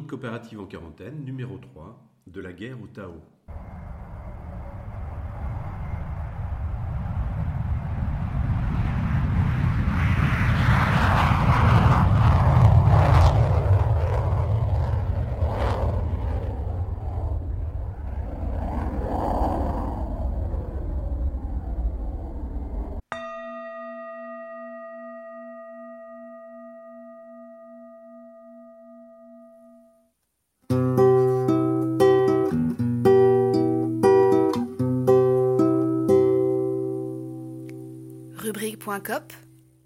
Coopérative 0.00 0.58
en 0.60 0.64
quarantaine, 0.64 1.22
numéro 1.22 1.58
3, 1.58 2.02
de 2.26 2.40
la 2.40 2.52
guerre 2.52 2.80
au 2.80 2.86
Tao. 2.86 3.20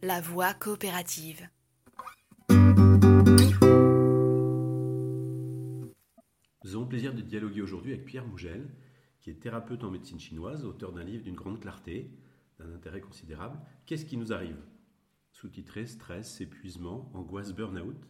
La 0.03 0.21
voie 0.21 0.53
coopérative. 0.53 1.49
Nous 2.51 2.57
avons 6.75 6.83
le 6.83 6.89
plaisir 6.89 7.15
de 7.15 7.21
dialoguer 7.21 7.63
aujourd'hui 7.63 7.93
avec 7.93 8.05
Pierre 8.05 8.27
Mougel, 8.27 8.69
qui 9.21 9.31
est 9.31 9.41
thérapeute 9.41 9.85
en 9.85 9.93
médecine 9.93 10.19
chinoise, 10.19 10.65
auteur 10.65 10.93
d'un 10.93 11.05
livre 11.05 11.23
d'une 11.23 11.37
grande 11.37 11.61
clarté, 11.61 12.11
d'un 12.59 12.75
intérêt 12.75 13.01
considérable. 13.01 13.61
Qu'est-ce 13.87 14.07
qui 14.07 14.17
nous 14.17 14.33
arrive? 14.33 14.59
Sous-titré 15.31 15.87
Stress, 15.87 16.41
épuisement, 16.41 17.09
angoisse, 17.15 17.53
burn-out, 17.53 18.09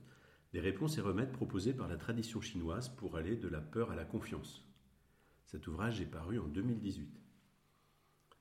les 0.55 0.61
réponses 0.61 0.97
et 0.97 1.03
remèdes 1.03 1.33
proposés 1.33 1.75
par 1.75 1.89
la 1.89 1.99
tradition 1.99 2.41
chinoise 2.41 2.89
pour 2.89 3.19
aller 3.19 3.37
de 3.37 3.49
la 3.49 3.61
peur 3.61 3.91
à 3.91 3.97
la 3.97 4.07
confiance. 4.07 4.67
Cet 5.45 5.67
ouvrage 5.67 6.01
est 6.01 6.07
paru 6.07 6.39
en 6.39 6.49
2018. 6.49 7.26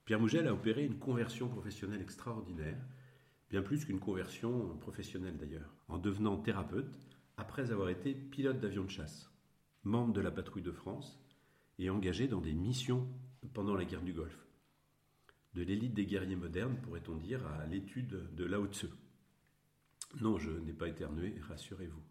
Pierre 0.06 0.20
Mougel 0.20 0.48
a 0.48 0.54
opéré 0.54 0.86
une 0.86 1.00
conversion 1.00 1.50
professionnelle 1.50 2.02
extraordinaire, 2.02 2.78
bien 3.50 3.64
plus 3.64 3.86
qu'une 3.86 4.00
conversion 4.00 4.78
professionnelle 4.78 5.38
d'ailleurs, 5.38 5.74
en 5.88 5.98
devenant 5.98 6.38
thérapeute 6.38 6.96
après 7.38 7.72
avoir 7.72 7.90
été 7.90 8.14
pilote 8.14 8.60
d'avion 8.60 8.84
de 8.84 8.90
chasse, 8.90 9.32
membre 9.84 10.14
de 10.14 10.22
la 10.22 10.30
patrouille 10.30 10.62
de 10.62 10.72
France 10.72 11.20
et 11.80 11.90
engagé 11.90 12.28
dans 12.28 12.40
des 12.40 12.54
missions 12.54 13.08
pendant 13.56 13.74
la 13.74 13.84
guerre 13.84 14.04
du 14.04 14.14
Golfe. 14.14 14.46
De 15.56 15.64
l'élite 15.64 15.96
des 15.96 16.06
guerriers 16.06 16.36
modernes, 16.36 16.78
pourrait-on 16.84 17.16
dire, 17.16 17.46
à 17.48 17.66
l'étude 17.66 18.36
de 18.36 18.46
Lao 18.46 18.68
Tzu. 18.68 18.88
Non, 20.22 20.38
je 20.38 20.52
n'ai 20.52 20.74
pas 20.74 20.88
éternué, 20.88 21.36
rassurez-vous. 21.48 22.04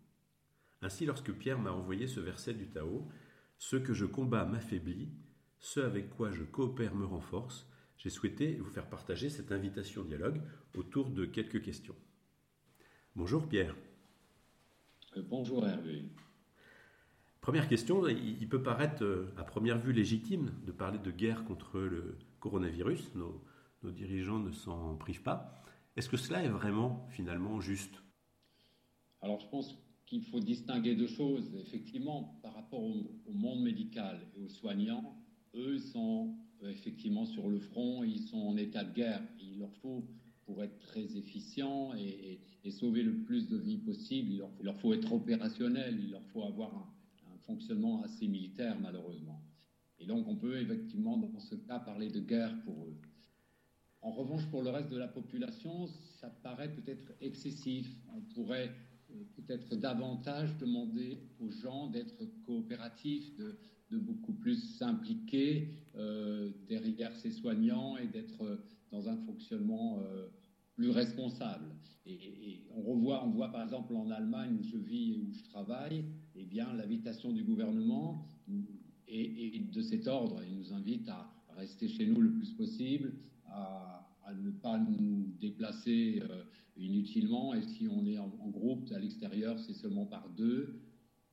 Ainsi, 0.82 1.06
lorsque 1.06 1.32
Pierre 1.32 1.60
m'a 1.60 1.70
envoyé 1.70 2.08
ce 2.08 2.20
verset 2.20 2.54
du 2.54 2.68
Tao, 2.68 3.08
Ce 3.56 3.76
que 3.76 3.94
je 3.94 4.04
combats 4.04 4.44
m'affaiblit, 4.46 5.12
ce 5.60 5.78
avec 5.78 6.10
quoi 6.10 6.32
je 6.32 6.42
coopère 6.42 6.96
me 6.96 7.06
renforce, 7.06 7.68
j'ai 8.04 8.10
souhaité 8.10 8.56
vous 8.56 8.68
faire 8.68 8.86
partager 8.86 9.30
cette 9.30 9.50
invitation 9.50 10.02
au 10.02 10.04
dialogue 10.04 10.42
autour 10.76 11.08
de 11.08 11.24
quelques 11.24 11.62
questions. 11.62 11.96
Bonjour 13.16 13.48
Pierre. 13.48 13.74
Euh, 15.16 15.22
bonjour 15.26 15.66
Hervé. 15.66 16.04
Première 17.40 17.66
question, 17.66 18.06
il 18.06 18.46
peut 18.48 18.62
paraître 18.62 19.02
euh, 19.02 19.32
à 19.38 19.44
première 19.44 19.78
vue 19.78 19.94
légitime 19.94 20.52
de 20.66 20.72
parler 20.72 20.98
de 20.98 21.10
guerre 21.10 21.44
contre 21.44 21.80
le 21.80 22.18
coronavirus, 22.40 23.14
nos, 23.14 23.42
nos 23.82 23.90
dirigeants 23.90 24.38
ne 24.38 24.52
s'en 24.52 24.96
privent 24.96 25.22
pas. 25.22 25.62
Est-ce 25.96 26.10
que 26.10 26.18
cela 26.18 26.42
est 26.44 26.48
vraiment 26.48 27.06
finalement 27.10 27.58
juste? 27.60 28.02
Alors 29.22 29.40
je 29.40 29.48
pense 29.48 29.78
qu'il 30.04 30.24
faut 30.24 30.40
distinguer 30.40 30.94
deux 30.94 31.06
choses. 31.06 31.54
Effectivement, 31.54 32.38
par 32.42 32.52
rapport 32.52 32.82
au, 32.82 33.18
au 33.26 33.32
monde 33.32 33.62
médical 33.62 34.20
et 34.36 34.42
aux 34.42 34.48
soignants, 34.50 35.16
eux 35.54 35.78
sont 35.78 36.36
effectivement 36.70 37.26
sur 37.26 37.48
le 37.48 37.58
front, 37.58 38.04
ils 38.04 38.20
sont 38.20 38.38
en 38.38 38.56
état 38.56 38.84
de 38.84 38.94
guerre. 38.94 39.22
Il 39.40 39.58
leur 39.58 39.72
faut, 39.76 40.04
pour 40.46 40.62
être 40.62 40.78
très 40.78 41.16
efficient 41.16 41.94
et, 41.94 42.40
sauver 42.70 43.02
le 43.02 43.14
plus 43.24 43.46
de 43.48 43.58
vies 43.58 43.76
possible, 43.76 44.32
il 44.32 44.38
leur, 44.38 44.50
il 44.58 44.64
leur, 44.64 44.76
faut 44.78 44.94
être 44.94 45.12
opérationnel, 45.12 45.98
il 46.02 46.10
leur 46.10 46.24
faut 46.32 46.42
avoir 46.44 46.74
un, 46.74 47.32
un, 47.32 47.38
fonctionnement 47.46 48.02
assez 48.02 48.26
militaire, 48.26 48.78
malheureusement. 48.80 49.42
Et 49.98 50.06
donc, 50.06 50.26
on 50.26 50.36
peut 50.36 50.60
effectivement, 50.60 51.18
dans 51.18 51.38
ce 51.40 51.54
cas, 51.56 51.78
parler 51.78 52.08
de 52.08 52.20
guerre 52.20 52.54
pour 52.64 52.86
eux. 52.86 52.96
En 54.00 54.10
revanche, 54.10 54.46
pour 54.50 54.62
le 54.62 54.70
reste 54.70 54.90
de 54.90 54.98
la 54.98 55.08
population, 55.08 55.86
ça 56.20 56.28
paraît 56.42 56.70
peut-être 56.70 57.12
excessif. 57.20 57.86
On 58.14 58.20
pourrait 58.34 58.70
euh, 59.10 59.24
peut-être 59.36 59.76
davantage 59.76 60.56
demander 60.58 61.18
aux 61.40 61.50
gens 61.50 61.88
d'être 61.88 62.14
coopératifs, 62.44 63.34
de, 63.36 63.58
beaucoup 63.98 64.32
plus 64.32 64.56
s'impliquer 64.78 65.68
euh, 65.96 66.50
derrière 66.68 67.14
ses 67.16 67.30
soignants 67.30 67.96
et 67.96 68.06
d'être 68.06 68.58
dans 68.90 69.08
un 69.08 69.16
fonctionnement 69.16 70.00
euh, 70.00 70.26
plus 70.74 70.90
responsable. 70.90 71.66
Et, 72.06 72.62
on 72.76 72.82
revoit, 72.82 73.24
on 73.24 73.30
voit 73.30 73.50
par 73.50 73.62
exemple 73.62 73.94
en 73.94 74.10
Allemagne 74.10 74.56
où 74.60 74.62
je 74.62 74.76
vis 74.76 75.12
et 75.14 75.18
où 75.18 75.32
je 75.32 75.42
travaille, 75.44 76.04
eh 76.34 76.44
bien 76.44 76.72
l'invitation 76.74 77.32
du 77.32 77.44
gouvernement 77.44 78.26
est, 79.08 79.72
de 79.72 79.82
cet 79.82 80.06
ordre. 80.06 80.42
Il 80.48 80.58
nous 80.58 80.72
invite 80.72 81.08
à 81.08 81.32
rester 81.56 81.88
chez 81.88 82.06
nous 82.06 82.20
le 82.20 82.32
plus 82.32 82.50
possible, 82.52 83.14
à, 83.46 84.06
ne 84.36 84.50
pas 84.50 84.78
nous 84.78 85.32
déplacer 85.40 86.20
euh, 86.28 86.42
inutilement. 86.76 87.54
Et 87.54 87.62
si 87.62 87.88
on 87.88 88.04
est 88.06 88.18
en 88.18 88.28
groupe 88.48 88.90
à 88.92 88.98
l'extérieur, 88.98 89.58
c'est 89.60 89.74
seulement 89.74 90.06
par 90.06 90.28
deux. 90.30 90.80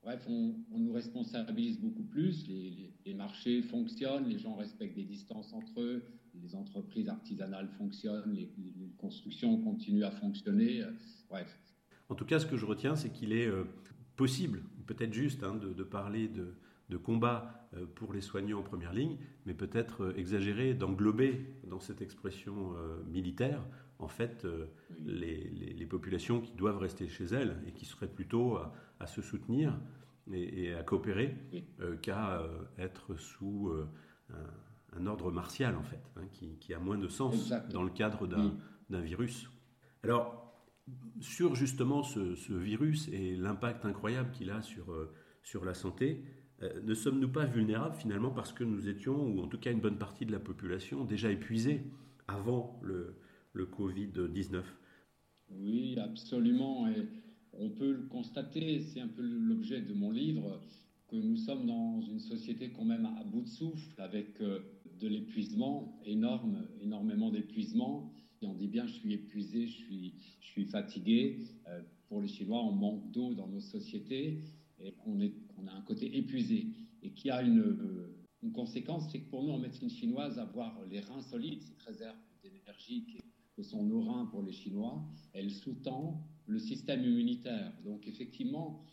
Bref, 0.04 0.26
on, 0.28 0.56
nous 0.78 0.94
responsabilise 0.94 1.80
beaucoup 1.80 2.04
plus, 2.04 2.48
les, 2.48 3.14
marchés 3.14 3.62
fonctionnent, 3.62 4.28
les 4.28 4.40
gens 4.40 4.56
respectent 4.56 4.96
des 4.96 5.04
distances 5.04 5.54
entre 5.54 5.80
eux, 5.80 6.04
les 6.42 6.56
entreprises 6.56 7.08
artisanales 7.08 7.70
fonctionnent, 7.78 8.34
les, 8.34 8.52
constructions 8.98 9.62
continuent 9.62 10.04
à 10.04 10.12
fonctionner, 10.12 10.84
bref. 11.30 11.60
En 12.10 12.16
tout 12.16 12.26
cas, 12.26 12.40
ce 12.40 12.46
que 12.46 12.58
je 12.58 12.66
retiens, 12.66 12.96
c'est 12.96 13.12
qu'il 13.12 13.32
est 13.32 13.48
euh, 13.48 13.64
possible, 14.16 14.64
peut-être 14.86 15.14
juste, 15.14 15.44
hein, 15.44 15.56
de, 15.56 15.84
parler 15.84 16.28
de, 16.28 16.98
combat 16.98 17.70
euh, 17.74 17.86
pour 17.96 18.14
les 18.14 18.22
soignants 18.22 18.60
en 18.60 18.64
première 18.64 18.94
ligne, 18.94 19.18
mais 19.46 19.54
peut-être 19.54 20.04
euh, 20.04 20.18
exagéré 20.18 20.74
d'englober 20.74 21.56
dans 21.66 21.80
cette 21.80 22.02
expression 22.02 22.76
euh, 22.76 23.02
militaire 23.06 23.66
en 24.02 24.08
fait 24.08 24.46
euh, 24.46 24.66
les, 25.06 25.50
les, 25.50 25.74
les, 25.74 25.86
populations 25.86 26.42
qui 26.42 26.54
doivent 26.54 26.80
rester 26.80 27.08
chez 27.08 27.26
elles 27.26 27.58
et 27.68 27.72
qui 27.72 27.86
seraient 27.86 28.10
plutôt 28.10 28.58
à, 28.58 28.74
à 29.00 29.08
se 29.08 29.22
soutenir 29.22 29.80
et, 30.32 30.66
et 30.66 30.74
à 30.74 30.84
coopérer 30.84 31.36
euh, 31.80 31.96
qu'à 31.98 32.40
euh, 32.40 32.48
être 32.78 33.16
sous 33.16 33.72
un, 34.30 35.00
un, 35.00 35.08
ordre 35.08 35.32
martial 35.32 35.76
en 35.76 35.84
fait, 35.84 36.02
hein, 36.16 36.26
qui, 36.34 36.58
qui, 36.58 36.74
a 36.74 36.80
moins 36.80 36.98
de 36.98 37.08
sens 37.08 37.36
Exactement. 37.36 37.74
dans 37.74 37.84
le 37.84 37.92
cadre 37.92 38.28
d'un 38.28 38.52
oui. 38.90 39.04
virus. 39.04 39.50
Alors 40.04 40.38
sur 41.20 41.56
justement 41.56 42.04
ce, 42.04 42.36
ce 42.36 42.54
virus 42.54 43.08
et 43.10 43.36
l'impact 43.36 43.86
incroyable 43.86 44.32
qu'il 44.32 44.50
a 44.50 44.62
sur, 44.62 44.94
sur 45.44 45.64
la 45.64 45.74
santé, 45.74 46.24
ne 46.84 46.94
sommes-nous 46.94 47.30
pas 47.30 47.46
vulnérables 47.46 47.96
finalement 47.96 48.32
parce 48.32 48.52
que 48.52 48.64
nous 48.64 48.90
étions, 48.90 49.16
ou 49.16 49.42
en 49.42 49.48
tout 49.48 49.60
cas 49.60 49.72
une 49.72 49.80
bonne 49.80 49.98
partie 49.98 50.26
de 50.26 50.32
la 50.32 50.40
population, 50.40 51.06
déjà 51.06 51.32
épuisés 51.32 51.84
avant 52.28 52.80
le, 52.84 53.16
le 53.54 53.66
Covid-19 53.66 54.64
Oui, 55.50 55.98
absolument. 56.00 56.88
Et 56.88 57.08
on 57.54 57.70
peut 57.70 57.92
le 57.92 58.08
constater, 58.08 58.80
c'est 58.82 59.02
un 59.02 59.08
peu 59.08 59.22
l'objet 59.22 59.82
de 59.82 59.94
mon 59.94 60.12
livre, 60.12 60.62
que 61.08 61.16
nous 61.18 61.36
sommes 61.36 61.66
dans 61.66 62.02
une 62.02 62.20
société 62.20 62.72
quand 62.72 62.86
même 62.86 63.06
à 63.06 63.24
bout 63.24 63.42
de 63.42 63.48
souffle, 63.48 64.00
avec 64.02 64.40
euh, 64.42 64.60
de 65.00 65.08
l'épuisement 65.08 66.00
énorme, 66.06 66.66
énormément 66.82 67.30
d'épuisement. 67.30 68.14
Et 68.42 68.46
on 68.46 68.54
dit 68.54 68.68
bien, 68.68 68.88
je 68.88 68.94
suis 68.94 69.14
épuisé, 69.14 69.68
je 69.68 69.76
suis, 69.76 70.14
je 70.40 70.48
suis 70.48 70.66
fatigué. 70.66 71.40
Euh, 71.68 71.82
pour 72.08 72.22
les 72.22 72.28
Chinois, 72.28 72.64
on 72.64 72.72
manque 72.72 73.12
d'eau 73.12 73.34
dans 73.34 73.48
nos 73.48 73.60
sociétés 73.60 74.40
et 74.80 74.94
on, 75.06 75.20
est, 75.20 75.34
on 75.58 75.68
a 75.68 75.72
un 75.74 75.82
côté 75.82 76.18
épuisé. 76.18 76.68
Et 77.04 77.12
qui 77.12 77.30
a 77.30 77.42
une, 77.42 77.60
euh, 77.60 78.16
une 78.42 78.54
conséquence, 78.54 79.12
c'est 79.12 79.20
que 79.20 79.30
pour 79.30 79.44
nous, 79.44 79.52
en 79.52 79.60
médecine 79.60 79.90
chinoise, 79.90 80.40
avoir 80.40 80.80
les 80.90 81.02
reins 81.02 81.22
solides, 81.22 81.62
cette 81.62 81.82
réserve 81.82 82.18
d'énergie 82.42 83.06
que 83.62 83.84
nos 83.84 84.02
reins 84.02 84.26
pour 84.26 84.44
les 84.44 84.52
Chinois, 84.52 85.04
elle 85.34 85.52
sous-tend 85.52 86.28
le 86.48 86.60
système 86.60 87.04
immunitaire. 87.04 87.72
Donc 87.84 88.08
effectivement, 88.08 88.84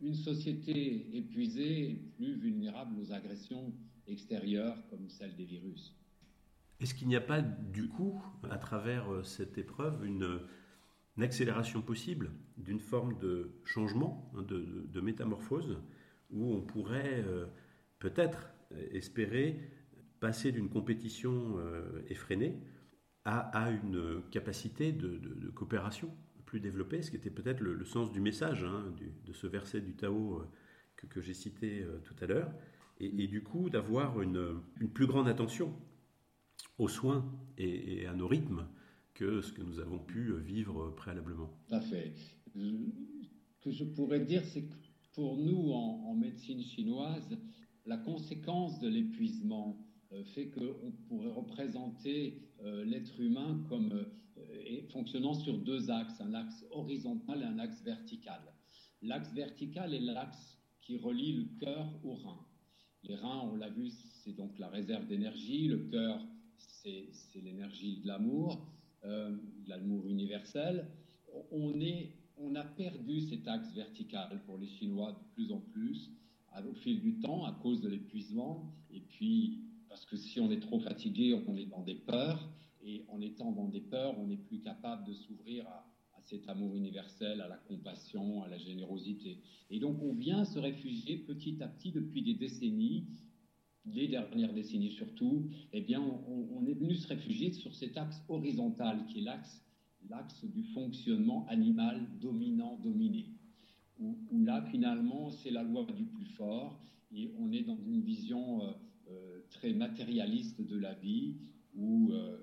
une 0.00 0.14
société 0.14 1.16
épuisée 1.16 1.90
est 1.90 2.16
plus 2.16 2.34
vulnérable 2.34 2.98
aux 3.00 3.12
agressions 3.12 3.72
extérieures 4.06 4.86
comme 4.88 5.08
celle 5.08 5.34
des 5.36 5.44
virus. 5.44 5.94
Est-ce 6.80 6.94
qu'il 6.94 7.08
n'y 7.08 7.16
a 7.16 7.20
pas 7.22 7.40
du 7.40 7.88
coup, 7.88 8.22
à 8.50 8.58
travers 8.58 9.10
euh, 9.10 9.22
cette 9.22 9.56
épreuve, 9.58 10.04
une, 10.04 10.40
accélération 11.18 11.80
possible 11.80 12.30
d'une 12.58 12.78
forme 12.78 13.18
de 13.18 13.50
changement, 13.64 14.30
hein, 14.36 14.42
de, 14.42 15.00
métamorphose, 15.00 15.78
où 16.30 16.52
on 16.52 16.60
pourrait 16.60 17.24
euh, 17.26 17.46
peut-être 17.98 18.50
espérer 18.92 19.70
passer 20.20 20.52
d'une 20.52 20.68
compétition 20.68 21.54
euh, 21.58 22.02
effrénée 22.08 22.58
à, 23.26 23.70
une 23.70 24.22
capacité 24.30 24.92
de, 24.92 25.50
coopération 25.54 26.10
plus 26.46 26.60
développé, 26.60 27.02
ce 27.02 27.10
qui 27.10 27.16
était 27.16 27.30
peut-être 27.30 27.60
le, 27.60 27.84
sens 27.84 28.12
du 28.12 28.20
message 28.20 28.64
hein, 28.64 28.94
de 29.26 29.32
ce 29.32 29.46
verset 29.46 29.80
du 29.80 29.94
Tao 29.94 30.42
que, 30.96 31.20
j'ai 31.20 31.34
cité 31.34 31.84
tout 32.04 32.14
à 32.22 32.26
l'heure, 32.26 32.52
et, 33.00 33.26
du 33.26 33.42
coup 33.42 33.68
d'avoir 33.68 34.22
une, 34.22 34.60
plus 34.94 35.06
grande 35.06 35.28
attention 35.28 35.74
aux 36.78 36.88
soins 36.88 37.30
et, 37.58 38.06
à 38.06 38.14
nos 38.14 38.28
rythmes 38.28 38.66
que 39.12 39.40
ce 39.40 39.52
que 39.52 39.62
nous 39.62 39.80
avons 39.80 39.98
pu 39.98 40.32
vivre 40.38 40.90
préalablement. 40.96 41.50
Tout 41.68 41.74
à 41.74 41.80
fait. 41.80 42.12
Ce 42.54 43.60
que 43.60 43.70
je 43.70 43.84
pourrais 43.84 44.20
dire, 44.20 44.44
c'est 44.44 44.62
que 44.62 44.76
pour 45.16 45.38
nous, 45.38 45.72
en, 45.72 46.14
médecine 46.14 46.62
chinoise, 46.62 47.36
la 47.86 47.96
conséquence 47.96 48.78
de 48.80 48.88
l'épuisement 48.88 49.78
euh, 49.78 49.95
fait 50.24 50.48
qu'on 50.48 50.92
pourrait 51.08 51.30
représenter 51.30 52.42
euh, 52.62 52.84
l'être 52.84 53.20
humain 53.20 53.64
comme 53.68 53.92
euh, 54.38 54.82
fonctionnant 54.90 55.34
sur 55.34 55.58
deux 55.58 55.90
axes, 55.90 56.20
un 56.20 56.34
axe 56.34 56.64
horizontal 56.70 57.42
et 57.42 57.44
un 57.44 57.58
axe 57.58 57.82
vertical. 57.82 58.40
L'axe 59.02 59.32
vertical 59.32 59.94
est 59.94 60.00
l'axe 60.00 60.58
qui 60.80 60.96
relie 60.96 61.32
le 61.32 61.44
cœur 61.58 61.88
au 62.04 62.14
rein. 62.14 62.38
Les 63.02 63.16
reins, 63.16 63.40
on 63.52 63.56
l'a 63.56 63.68
vu, 63.68 63.90
c'est 63.90 64.36
donc 64.36 64.58
la 64.58 64.68
réserve 64.68 65.06
d'énergie. 65.06 65.68
Le 65.68 65.78
cœur, 65.78 66.20
c'est 66.56 67.10
l'énergie 67.34 68.00
de 68.00 68.06
l'amour, 68.08 68.66
l'amour 69.66 70.08
universel. 70.08 70.88
On, 71.52 71.74
on 72.38 72.54
a 72.54 72.64
perdu 72.64 73.20
cet 73.20 73.46
axe 73.46 73.72
vertical 73.74 74.42
pour 74.46 74.58
les 74.58 74.66
Chinois 74.66 75.12
de 75.12 75.34
plus 75.34 75.52
en 75.52 75.60
plus 75.60 76.10
au 76.64 76.74
fil 76.74 77.00
du 77.00 77.18
temps 77.18 77.44
à 77.44 77.52
cause 77.52 77.80
de 77.82 77.88
l'épuisement. 77.88 78.72
Et 78.90 79.00
puis, 79.00 79.60
parce 79.96 80.04
que 80.04 80.18
si 80.18 80.40
on 80.40 80.50
est 80.50 80.60
trop 80.60 80.78
fatigué, 80.78 81.42
on 81.46 81.56
est 81.56 81.64
dans 81.64 81.80
des 81.80 81.94
peurs. 81.94 82.52
Et 82.82 83.06
en 83.08 83.22
étant 83.22 83.50
dans 83.50 83.66
des 83.66 83.80
peurs, 83.80 84.18
on 84.20 84.26
n'est 84.26 84.36
plus 84.36 84.60
capable 84.60 85.06
de 85.06 85.14
s'ouvrir 85.14 85.66
à, 85.68 85.90
cet 86.20 86.46
amour 86.50 86.76
universel, 86.76 87.40
à 87.40 87.48
la 87.48 87.56
compassion, 87.56 88.42
à 88.42 88.48
la 88.48 88.58
générosité. 88.58 89.38
Et 89.70 89.78
donc, 89.78 90.02
on 90.02 90.12
vient 90.12 90.44
se 90.44 90.58
réfugier 90.58 91.16
petit 91.16 91.62
à 91.62 91.68
petit 91.68 91.92
depuis 91.92 92.20
des 92.20 92.34
décennies, 92.34 93.06
les 93.86 94.06
dernières 94.08 94.52
décennies 94.52 94.90
surtout. 94.90 95.48
Eh 95.72 95.80
bien, 95.80 96.02
on, 96.02 96.66
est 96.66 96.74
venu 96.74 96.94
se 96.94 97.08
réfugier 97.08 97.52
sur 97.52 97.74
cet 97.74 97.96
axe 97.96 98.22
horizontal 98.28 99.06
qui 99.06 99.20
est 99.20 99.22
l'axe 99.22 99.62
l'axe 100.10 100.44
du 100.44 100.64
fonctionnement 100.74 101.46
animal 101.48 102.06
dominant-dominé 102.20 103.30
où, 103.98 104.44
là, 104.44 104.62
finalement, 104.70 105.30
c'est 105.30 105.50
la 105.50 105.62
loi 105.62 105.86
du 105.96 106.04
plus 106.04 106.26
fort 106.36 106.82
et 107.14 107.32
on 107.38 107.50
est 107.52 107.62
dans 107.62 107.78
une 107.86 108.02
vision 108.02 108.62
euh, 108.62 108.72
très 109.50 109.72
matérialiste 109.72 110.60
de 110.60 110.78
la 110.78 110.94
vie 110.94 111.36
où 111.74 112.10
euh, 112.12 112.36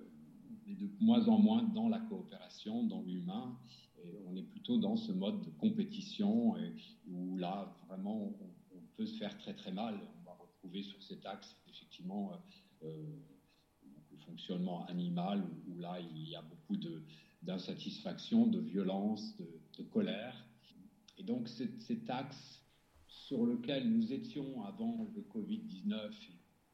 on 0.65 0.71
est 0.71 0.75
de 0.75 0.89
moins 0.99 1.27
en 1.27 1.39
moins 1.39 1.63
dans 1.63 1.89
la 1.89 1.99
coopération, 1.99 2.83
dans 2.83 3.01
l'humain. 3.01 3.57
Et 4.03 4.17
on 4.27 4.35
est 4.35 4.43
plutôt 4.43 4.77
dans 4.77 4.95
ce 4.95 5.11
mode 5.11 5.41
de 5.41 5.49
compétition 5.51 6.55
où 7.07 7.37
là, 7.37 7.75
vraiment, 7.87 8.33
on, 8.41 8.49
peut 8.95 9.05
se 9.07 9.17
faire 9.17 9.35
très 9.39 9.55
très 9.55 9.71
mal. 9.71 9.99
On 10.21 10.25
va 10.25 10.33
retrouver 10.33 10.83
sur 10.83 11.01
cet 11.01 11.25
axe, 11.25 11.57
effectivement, 11.67 12.31
le 12.81 14.17
fonctionnement 14.25 14.85
animal 14.85 15.43
où, 15.67 15.79
là, 15.79 15.99
il 15.99 16.29
y 16.29 16.35
a 16.35 16.43
beaucoup 16.43 16.77
d'insatisfaction, 17.41 18.45
de, 18.45 18.59
violence, 18.59 19.35
de 19.77 19.83
colère. 19.83 20.45
Et 21.17 21.23
donc 21.23 21.47
cet, 21.47 22.09
axe 22.09 22.61
sur 23.07 23.45
lequel 23.45 23.89
nous 23.89 24.11
étions 24.11 24.63
avant 24.65 25.09
le 25.15 25.21
Covid-19 25.21 26.11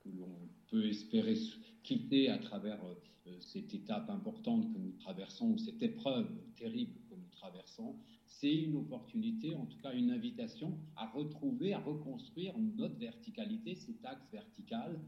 que 0.09 0.19
l'on 0.19 0.49
peut 0.69 0.87
espérer 0.87 1.35
quitter 1.83 2.29
à 2.29 2.37
travers 2.37 2.79
euh, 2.83 3.37
cette 3.39 3.73
étape 3.73 4.09
importante 4.09 4.71
que 4.73 4.77
nous 4.77 4.91
traversons, 4.99 5.57
cette 5.57 5.81
épreuve 5.81 6.29
terrible 6.55 6.99
que 7.09 7.15
nous 7.15 7.29
traversons, 7.31 7.95
c'est 8.25 8.53
une 8.53 8.75
opportunité, 8.75 9.55
en 9.55 9.65
tout 9.65 9.77
cas 9.79 9.93
une 9.93 10.11
invitation 10.11 10.77
à 10.95 11.07
retrouver, 11.07 11.73
à 11.73 11.79
reconstruire 11.79 12.53
notre 12.57 12.95
verticalité, 12.95 13.75
cet 13.75 14.03
axe 14.05 14.29
vertical. 14.31 14.99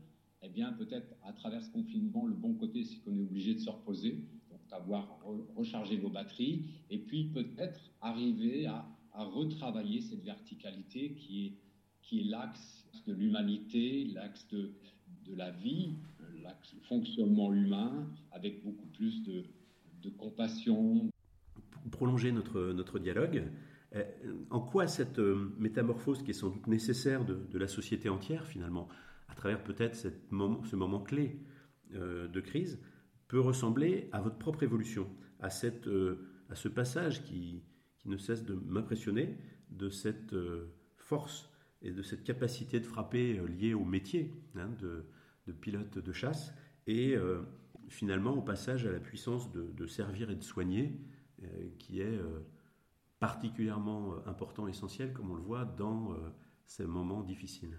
Eh 0.44 0.50
bien, 0.50 0.74
peut-être 0.74 1.13
à 1.24 1.33
travers 1.33 1.63
ce 1.63 1.69
confinement, 1.69 2.25
le 2.25 2.33
bon 2.33 2.56
côté, 2.56 2.83
c'est 2.83 2.97
qu'on 2.97 3.15
est 3.15 3.21
obligé 3.21 3.54
de 3.54 3.59
se 3.59 3.69
reposer, 3.69 4.24
donc 4.50 4.59
avoir 4.71 5.19
rechargé 5.56 5.97
vos 5.97 6.09
batteries, 6.09 6.65
et 6.89 6.97
puis 6.97 7.25
peut-être 7.25 7.80
arriver 8.01 8.65
à 8.65 8.88
retravailler 9.13 10.01
cette 10.01 10.24
verticalité 10.24 11.13
qui 11.13 11.45
est, 11.45 11.54
qui 12.01 12.21
est 12.21 12.24
l'axe 12.24 12.86
de 13.07 13.13
l'humanité, 13.13 14.06
l'axe 14.13 14.48
de, 14.50 14.71
de, 15.25 15.36
la 15.36 15.51
vie, 15.51 15.95
l'axe 16.44 16.74
du 16.74 16.81
fonctionnement 16.81 17.53
humain, 17.53 18.07
avec 18.31 18.63
beaucoup 18.63 18.88
plus 18.88 19.24
de, 19.24 19.44
de 20.01 20.09
compassion. 20.09 21.09
Pour 21.71 21.83
prolonger 21.92 22.31
notre, 22.31 22.74
notre 22.74 23.00
dialogue, 23.00 23.44
euh, 23.95 24.03
en 24.50 24.59
quoi 24.59 24.88
cette 24.88 25.19
euh, 25.19 25.53
métamorphose 25.57 26.24
qui 26.24 26.31
est 26.31 26.36
sans 26.36 26.50
doute 26.50 26.68
nécessaire 26.68 27.25
de, 27.25 27.36
de 27.36 27.57
la 27.57 27.68
société 27.68 28.09
entière 28.09 28.45
finalement, 28.45 28.88
à 29.27 29.36
travers 29.36 29.63
peut-être 29.63 30.07
moment, 30.30 30.63
ce 30.63 30.75
moment 30.75 31.00
clé 31.00 31.39
euh, 31.94 32.27
de 32.27 32.39
crise, 32.42 32.80
peut 33.27 33.39
ressembler 33.39 34.09
à 34.12 34.21
votre 34.21 34.38
propre 34.38 34.63
évolution, 34.63 35.07
à, 35.39 35.50
cette, 35.50 35.89
à 36.50 36.56
ce 36.56 36.68
passage 36.68 37.24
qui, 37.24 37.63
qui 38.01 38.09
ne 38.09 38.18
cesse 38.18 38.44
de 38.44 38.54
m'impressionner 38.54 39.38
de 39.69 39.89
cette 39.89 40.33
euh, 40.33 40.74
force 40.97 41.50
et 41.81 41.92
de 41.92 42.01
cette 42.01 42.24
capacité 42.24 42.80
de 42.80 42.86
frapper 42.86 43.38
euh, 43.38 43.48
liée 43.48 43.74
au 43.74 43.86
métier 43.86 44.31
hein, 44.56 44.69
de, 44.80 45.06
pilote 45.60 45.98
de 45.98 46.12
chasse 46.13 46.54
et 46.88 47.13
euh, 47.16 47.42
finalement 47.89 48.31
au 48.31 48.42
passage 48.42 48.86
à 48.86 48.92
la 48.92 49.00
puissance 49.00 49.51
de, 49.51 49.86
servir 49.86 50.31
et 50.31 50.36
de 50.36 50.44
soigner 50.44 50.94
qui 51.78 52.00
est 52.00 52.19
particulièrement 53.19 54.16
important, 54.28 54.68
essentiel, 54.68 55.12
comme 55.12 55.31
on 55.31 55.36
le 55.36 55.42
voit 55.42 55.66
dans 55.66 56.16
ces 56.66 56.86
moments 56.86 57.22
difficiles. 57.22 57.78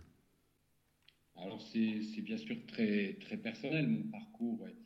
Alors 1.36 1.62
c'est 1.62 2.20
bien 2.20 2.36
sûr 2.36 2.56
très, 2.66 3.16
très 3.20 3.38
personnel 3.38 3.88
mon 3.88 4.10
parcours 4.10 4.66
et, 4.68 4.76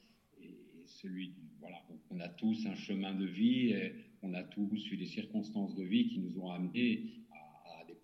celui, 0.86 1.34
voilà, 1.58 1.78
on 2.10 2.20
a 2.20 2.28
tous 2.28 2.64
un 2.66 2.76
chemin 2.76 3.12
de 3.12 3.26
vie. 3.26 3.74
On 4.22 4.34
a 4.34 4.44
tous 4.44 4.90
eu 4.92 4.96
des 4.96 5.06
circonstances 5.06 5.74
de 5.74 5.82
vie 5.82 6.06
qui 6.06 6.20
nous 6.20 6.38
ont 6.38 6.50
amenés 6.50 7.25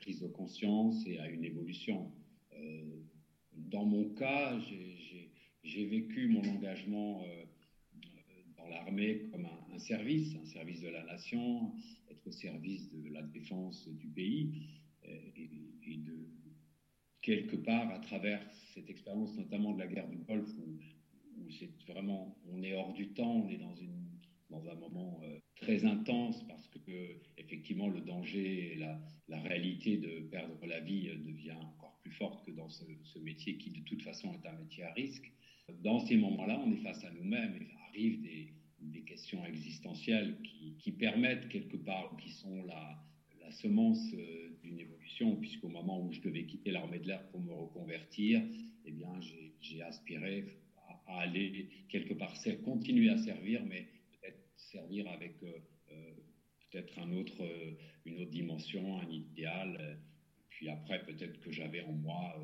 prises 0.02 0.20
de 0.20 0.26
conscience 0.26 1.06
et 1.06 1.19
à 1.20 1.28
une 1.28 1.44
évolution. 1.44 2.12
Euh, 2.54 3.00
dans 3.54 3.84
mon 3.84 4.10
cas, 4.10 4.58
j'ai 5.62 5.87
vécu 5.87 6.28
mon 6.28 6.44
engagement 6.44 7.22
euh, 7.22 7.44
dans 8.56 8.68
l'armée 8.68 9.28
comme 9.30 9.47
un, 9.47 9.78
service, 9.78 10.35
un 10.37 10.44
service 10.44 10.80
de 10.80 10.88
la 10.88 11.04
nation, 11.04 11.73
être 12.11 12.26
au 12.26 12.32
service 12.32 12.90
de 12.92 13.09
la 13.11 13.23
défense 13.23 13.88
du 13.88 14.09
pays 14.09 14.66
euh, 15.09 15.30
et, 15.37 15.97
de 15.97 16.28
quelque 17.21 17.56
part 17.56 17.88
à 17.90 18.00
travers 18.00 18.40
cette 18.75 18.90
expérience, 18.90 19.37
notamment 19.37 19.73
de 19.73 19.78
la 19.78 19.87
guerre 19.87 20.09
du 20.09 20.18
Golfe, 20.18 20.52
où 20.59 21.50
c'est 21.50 21.71
vraiment, 21.87 22.37
on 22.50 22.61
est 22.62 22.75
hors 22.75 22.92
du 22.92 23.11
temps, 23.11 23.44
on 23.44 23.49
est 23.49 23.59
dans 23.59 23.76
une 23.76 24.01
dans 24.52 24.68
un 24.68 24.75
moment 24.75 25.18
euh, 25.25 25.38
très 25.56 25.85
intense 25.85 26.47
parce 26.47 26.68
que 26.68 27.18
effectivement 27.38 27.88
le 27.88 28.00
danger 28.00 28.73
et 28.73 28.76
la, 28.76 29.40
réalité 29.40 29.97
de 29.97 30.21
perdre 30.30 30.64
la 30.66 30.80
vie 30.80 31.09
euh, 31.09 31.16
devient 31.16 31.52
encore 31.52 31.99
plus 32.02 32.12
forte 32.12 32.44
que 32.44 32.50
dans 32.52 32.68
ce, 32.68 32.85
métier 33.18 33.56
qui 33.56 33.71
de 33.71 33.80
toute 33.80 34.02
façon 34.02 34.32
est 34.35 34.47
un 34.47 34.52
métier 34.52 34.85
à 34.85 34.92
risque. 34.92 35.32
Dans 35.82 36.00
ces 36.00 36.16
moments-là, 36.16 36.61
on 36.64 36.73
est 36.73 36.82
face 36.82 37.02
à 37.04 37.11
nous-mêmes 37.12 37.56
et 37.61 37.68
arrivent 37.88 38.21
des, 38.23 38.52
questions 39.06 39.44
existentielles 39.44 40.38
qui, 40.78 40.92
permettent 40.92 41.49
quelque 41.49 41.76
part, 41.76 42.16
qui 42.16 42.30
sont 42.30 42.64
la, 42.64 42.99
semence 43.50 44.00
euh, 44.14 44.49
d'une 44.62 44.78
évolution, 44.78 45.37
puisqu'au 45.37 45.68
moment 45.68 46.02
où 46.02 46.11
je 46.11 46.23
devais 46.23 46.47
quitter 46.47 46.71
l'armée 46.71 46.99
de 46.99 47.09
l'air 47.09 47.28
pour 47.28 47.40
me 47.40 47.52
reconvertir, 47.52 48.40
eh 48.87 48.90
bien, 48.90 49.12
j'ai 49.61 49.82
aspiré 49.82 50.47
à, 51.06 51.18
aller 51.21 51.68
quelque 51.90 52.14
part, 52.14 52.32
continuer 52.64 53.11
à 53.11 53.18
servir, 53.18 53.62
mais 53.66 53.87
servir 54.73 55.07
avec 55.09 55.43
euh, 55.43 55.52
euh, 55.93 56.12
peut-être 56.71 56.99
euh, 56.99 57.73
une 58.07 58.21
autre 58.21 58.31
dimension, 58.31 59.00
un 59.00 59.09
idéal. 59.11 59.99
Puis 60.49 60.69
après, 60.69 61.02
peut-être 61.05 61.41
que 61.41 61.50
j'avais 61.50 61.83
en 61.83 61.93
moi 61.93 62.35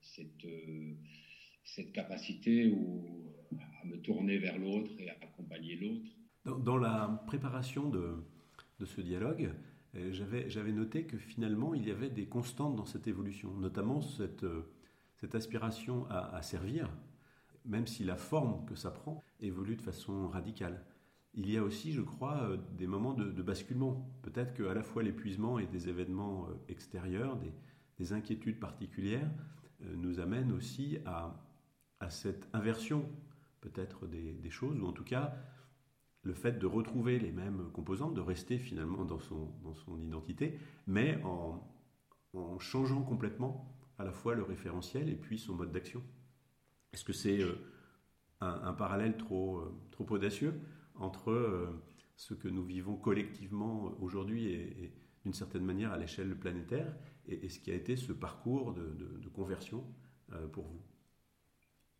cette, 0.00 0.46
capacité 1.92 2.72
à 3.82 3.86
me 3.86 3.96
tourner 3.98 4.38
vers 4.38 4.58
l'autre 4.58 4.90
et 4.98 5.08
à 5.10 5.14
accompagner 5.22 5.76
l'autre. 5.76 6.10
Dans, 6.44 6.76
la 6.76 7.22
préparation 7.26 7.88
de, 7.88 8.16
ce 8.84 9.00
dialogue, 9.00 9.52
j'avais 10.10 10.72
noté 10.72 11.04
que 11.04 11.18
finalement, 11.18 11.74
il 11.74 11.86
y 11.86 11.90
avait 11.90 12.10
des 12.10 12.26
constantes 12.26 12.74
dans 12.74 12.86
cette 12.86 13.06
évolution, 13.06 13.54
notamment 13.54 14.00
cette, 14.00 14.44
aspiration 15.34 16.06
à 16.10 16.42
servir, 16.42 16.90
même 17.64 17.86
si 17.86 18.02
la 18.02 18.16
forme 18.16 18.64
que 18.66 18.74
ça 18.74 18.90
prend 18.90 19.22
évolue 19.40 19.76
de 19.76 19.82
façon 19.82 20.28
radicale 20.28 20.84
il 21.34 21.50
y 21.50 21.56
a 21.56 21.62
aussi, 21.62 21.92
je 21.92 22.02
crois, 22.02 22.42
euh, 22.42 22.58
des 22.76 22.86
moments 22.86 23.14
de, 23.14 23.42
basculement. 23.42 24.06
Peut-être 24.22 24.54
qu'à 24.54 24.74
la 24.74 24.82
fois 24.82 25.02
l'épuisement 25.02 25.58
et 25.58 25.66
des 25.66 25.88
événements 25.88 26.46
euh, 26.48 26.54
extérieurs, 26.68 27.38
des, 27.38 28.12
inquiétudes 28.12 28.58
particulières, 28.58 29.30
euh, 29.82 29.94
nous 29.94 30.18
amènent 30.18 30.50
aussi 30.50 30.98
à, 31.06 31.38
cette 32.08 32.48
inversion 32.52 33.08
peut-être 33.60 34.08
des, 34.08 34.50
choses, 34.50 34.76
ou 34.80 34.86
en 34.86 34.92
tout 34.92 35.04
cas 35.04 35.36
le 36.24 36.34
fait 36.34 36.58
de 36.58 36.66
retrouver 36.66 37.20
les 37.20 37.30
mêmes 37.30 37.70
composantes, 37.72 38.14
de 38.14 38.20
rester 38.20 38.58
finalement 38.58 39.04
dans 39.04 39.20
son, 39.20 40.00
identité, 40.00 40.58
mais 40.88 41.22
en, 41.22 41.62
changeant 42.58 43.02
complètement 43.02 43.72
à 43.98 44.04
la 44.04 44.10
fois 44.10 44.34
le 44.34 44.42
référentiel 44.42 45.08
et 45.08 45.14
puis 45.14 45.38
son 45.38 45.54
mode 45.54 45.70
d'action. 45.70 46.02
Est-ce 46.92 47.04
que 47.04 47.12
c'est 47.12 47.38
un, 48.40 48.72
parallèle 48.72 49.16
trop 49.16 49.62
audacieux? 50.00 50.60
Entre 50.96 51.30
euh, 51.30 51.82
ce 52.16 52.34
que 52.34 52.48
nous 52.48 52.64
vivons 52.64 52.96
collectivement 52.96 53.94
aujourd'hui 54.00 54.46
et, 54.46 54.92
d'une 55.24 55.34
certaine 55.34 55.64
manière 55.64 55.92
à 55.92 55.98
l'échelle 55.98 56.36
planétaire 56.36 56.92
et, 57.28 57.48
ce 57.48 57.60
qui 57.60 57.70
a 57.70 57.74
été 57.74 57.94
ce 57.94 58.12
parcours 58.12 58.74
de, 58.74 59.28
conversion 59.28 59.84
pour 60.52 60.64
vous 60.64 60.82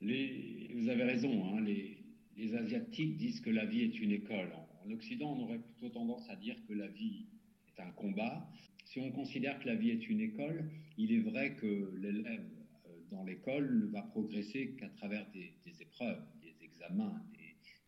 Vous 0.00 0.88
avez 0.88 1.04
raison, 1.04 1.54
hein, 1.54 1.60
les, 1.60 2.02
les 2.36 2.54
Asiatiques 2.54 3.16
disent 3.16 3.40
que 3.40 3.50
la 3.50 3.64
vie 3.64 3.82
est 3.82 4.00
une 4.00 4.12
école. 4.12 4.50
En 4.84 4.90
Occident, 4.90 5.34
on 5.36 5.44
aurait 5.44 5.58
plutôt 5.58 5.90
tendance 5.90 6.28
à 6.30 6.36
dire 6.36 6.56
que 6.66 6.72
la 6.72 6.88
vie 6.88 7.26
est 7.68 7.80
un 7.80 7.90
combat. 7.90 8.48
Si 8.84 9.00
on 9.00 9.10
considère 9.12 9.58
que 9.60 9.66
la 9.66 9.74
vie 9.74 9.90
est 9.90 10.08
une 10.08 10.20
école, 10.20 10.68
il 10.98 11.12
est 11.12 11.20
vrai 11.20 11.54
que 11.56 11.94
l'élève 11.96 12.44
euh, 12.86 12.90
dans 13.10 13.24
l'école 13.24 13.78
ne 13.78 13.86
va 13.86 14.02
progresser 14.02 14.74
qu'à 14.78 14.88
travers 14.88 15.26
des, 15.32 15.52
épreuves, 15.80 16.22
des 16.42 16.64
examens, 16.64 17.22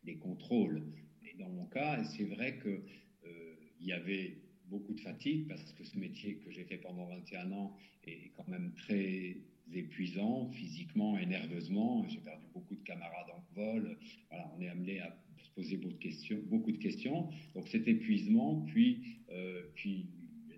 des, 0.05 0.15
contrôles. 0.15 0.83
Et 1.23 1.37
dans 1.37 1.49
mon 1.49 1.65
cas, 1.65 2.03
c'est 2.03 2.23
vrai 2.23 2.59
qu'il 2.59 2.81
euh, 3.25 3.55
y 3.81 3.91
avait 3.91 4.37
beaucoup 4.67 4.93
de 4.93 4.99
fatigue 4.99 5.47
parce 5.47 5.71
que 5.73 5.83
ce 5.83 5.97
métier 5.97 6.35
que 6.35 6.51
j'ai 6.51 6.63
fait 6.63 6.77
pendant 6.77 7.05
21 7.07 7.51
ans 7.51 7.75
est 8.05 8.31
quand 8.35 8.47
même 8.47 8.73
très 8.73 9.37
épuisant 9.73 10.49
physiquement 10.51 11.17
et 11.17 11.25
nerveusement. 11.25 12.07
J'ai 12.07 12.19
perdu 12.19 12.45
beaucoup 12.53 12.75
de 12.75 12.83
camarades 12.83 13.29
en 13.33 13.43
vol. 13.53 13.97
Voilà, 14.29 14.51
on 14.55 14.61
est 14.61 14.69
amené 14.69 15.01
à 15.01 15.15
se 15.37 15.49
poser 15.51 15.77
beaucoup 15.77 15.93
de 15.93 15.99
questions. 15.99 16.39
Beaucoup 16.45 16.71
de 16.71 16.77
questions. 16.77 17.29
Donc 17.53 17.67
cet 17.67 17.87
épuisement, 17.87 18.61
puis, 18.67 19.19
euh, 19.31 19.63
puis 19.75 20.07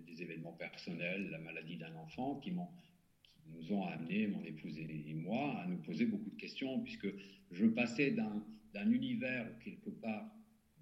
des 0.06 0.22
événements 0.22 0.52
personnels, 0.52 1.28
la 1.30 1.38
maladie 1.38 1.76
d'un 1.76 1.94
enfant 1.96 2.36
qui 2.36 2.50
m'ont 2.50 2.68
nous 3.54 3.72
ont 3.72 3.84
amené, 3.84 4.26
mon 4.26 4.42
épouse 4.44 4.78
et 4.78 5.14
moi, 5.14 5.58
à 5.60 5.66
nous 5.66 5.78
poser 5.78 6.06
beaucoup 6.06 6.30
de 6.30 6.36
questions, 6.36 6.80
puisque 6.80 7.08
je 7.50 7.66
passais 7.66 8.10
d'un 8.10 8.44
univers 8.86 9.46
quelque 9.60 9.90
part 9.90 10.30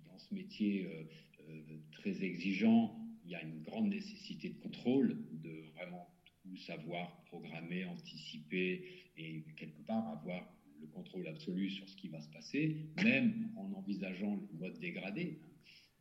dans 0.04 0.18
ce 0.18 0.34
métier 0.34 0.86
euh, 0.86 1.04
euh, 1.48 1.78
très 1.92 2.22
exigeant, 2.22 2.98
il 3.24 3.30
y 3.30 3.34
a 3.34 3.42
une 3.42 3.62
grande 3.62 3.88
nécessité 3.88 4.50
de 4.50 4.58
contrôle, 4.58 5.16
de 5.42 5.62
vraiment 5.74 6.08
savoir 6.56 7.22
programmer, 7.26 7.84
anticiper 7.84 8.84
et 9.16 9.42
quelque 9.56 9.82
part 9.82 10.08
avoir 10.08 10.48
le 10.80 10.86
contrôle 10.86 11.26
absolu 11.26 11.70
sur 11.70 11.88
ce 11.88 11.96
qui 11.96 12.08
va 12.08 12.20
se 12.20 12.30
passer, 12.30 12.76
même 13.02 13.50
en 13.56 13.72
envisageant 13.72 14.36
le 14.36 14.58
mode 14.58 14.78
dégradé, 14.78 15.40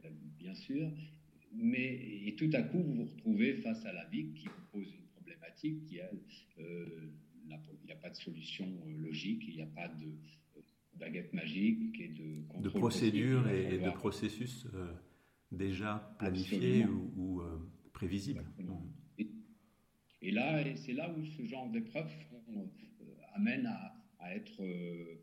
hein, 0.03 0.09
bien 0.37 0.53
sûr. 0.53 0.91
Mais 1.51 2.27
et 2.27 2.35
tout 2.35 2.49
à 2.53 2.61
coup, 2.61 2.79
vous 2.79 2.95
vous 2.95 3.05
retrouvez 3.05 3.55
face 3.55 3.85
à 3.85 3.93
la 3.93 4.05
vie 4.05 4.33
qui 4.33 4.45
vous 4.45 4.65
pose 4.71 4.93
une 4.93 5.07
problématique 5.07 5.85
qui, 5.85 5.97
elle, 5.97 6.19
euh, 6.59 7.09
il 7.45 7.85
n'y 7.85 7.91
a 7.91 7.95
pas 7.95 8.09
de 8.09 8.15
solution 8.15 8.65
euh, 8.65 8.97
logique, 8.97 9.43
il 9.47 9.55
n'y 9.55 9.61
a 9.61 9.67
pas 9.67 9.87
de 9.87 10.05
euh, 10.05 10.44
baguette 10.97 11.33
magique 11.33 11.99
et 11.99 12.09
de 12.09 12.61
de 12.61 12.69
procédure 12.69 13.47
et, 13.49 13.77
de 13.77 13.89
processus 13.91 14.67
déjà 15.51 16.15
planifiés 16.19 16.85
ou, 16.85 17.41
prévisibles. 17.93 18.43
Et 20.25 20.31
là, 20.31 20.63
c'est 20.75 20.93
là 20.93 21.13
où 21.15 21.23
ce 21.23 21.45
genre 21.45 21.69
d'épreuves 21.69 22.11
euh, 22.49 22.65
amène 23.35 23.67
à, 24.19 24.35
être, 24.35 24.59
euh, 24.59 25.21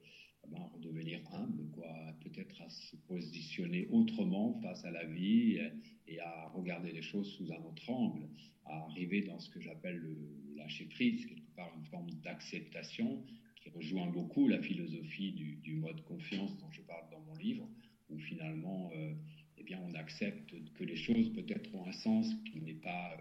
ben, 0.49 0.61
à 0.61 0.67
redevenir 0.69 1.21
humble, 1.33 1.69
quoi, 1.73 1.89
peut-être 2.21 2.63
à 2.63 2.71
se 2.71 2.95
positionner 3.09 3.89
autrement 3.91 4.61
face 4.63 4.85
à 4.85 4.93
la 4.93 5.05
vie 5.05 5.59
et, 6.07 6.21
à 6.21 6.49
regarder 6.55 6.93
les 6.93 7.03
choses 7.03 7.33
sous 7.33 7.53
un 7.53 7.65
autre 7.65 7.91
angle, 7.91 8.29
à 8.65 8.85
arriver 8.85 9.23
dans 9.23 9.41
ce 9.41 9.51
que 9.51 9.61
j'appelle 9.61 9.97
le 9.97 10.17
lâcher 10.55 10.85
prise, 10.85 11.27
quelque 11.27 11.51
part 11.57 11.73
une 11.77 11.87
forme 11.87 12.11
d'acceptation 12.23 13.25
qui 13.63 13.71
rejoint 13.71 14.07
beaucoup 14.07 14.49
la 14.49 14.61
philosophie 14.61 15.33
du, 15.33 15.75
mode 15.77 16.03
confiance 16.05 16.57
dont 16.59 16.71
je 16.71 16.81
parle 16.83 17.09
dans 17.11 17.21
mon 17.21 17.35
livre, 17.37 17.69
où 18.11 18.19
finalement, 18.19 18.91
euh, 18.95 19.15
eh 19.59 19.63
bien, 19.63 19.81
on 19.89 19.95
accepte 19.95 20.53
que 20.75 20.85
les 20.85 20.97
choses 20.97 21.33
peut-être 21.33 21.75
ont 21.75 21.87
un 21.87 21.93
sens 21.93 22.27
qui 22.51 22.61
n'est 22.61 22.75
pas 22.75 23.17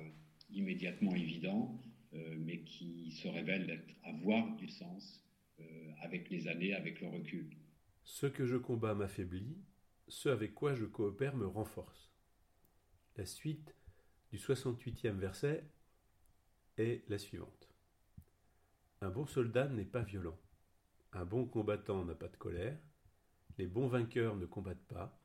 immédiatement 0.49 1.15
évident, 1.15 1.79
euh, 2.13 2.35
mais 2.39 2.59
qui 2.61 3.11
se 3.11 3.27
révèle 3.27 3.85
avoir 4.03 4.55
du 4.57 4.67
sens 4.67 5.23
euh, 5.59 5.63
avec 6.01 6.29
les 6.29 6.47
années, 6.47 6.73
avec 6.73 7.01
le 7.01 7.07
recul. 7.07 7.49
Ce 8.03 8.25
que 8.25 8.45
je 8.45 8.57
combats 8.57 8.95
m'affaiblit, 8.95 9.57
ce 10.07 10.29
avec 10.29 10.53
quoi 10.53 10.75
je 10.75 10.85
coopère 10.85 11.35
me 11.35 11.47
renforce. 11.47 12.11
La 13.15 13.25
suite 13.25 13.75
du 14.31 14.37
68e 14.37 15.17
verset 15.17 15.63
est 16.77 17.07
la 17.09 17.17
suivante. 17.17 17.70
Un 19.03 19.09
bon 19.09 19.25
soldat 19.25 19.67
n'est 19.67 19.83
pas 19.83 20.03
violent. 20.03 20.37
Un 21.13 21.25
bon 21.25 21.45
combattant 21.45 22.05
n'a 22.05 22.13
pas 22.13 22.27
de 22.27 22.37
colère. 22.37 22.77
Les 23.57 23.65
bons 23.65 23.87
vainqueurs 23.87 24.35
ne 24.35 24.45
combattent 24.45 24.87
pas. 24.87 25.19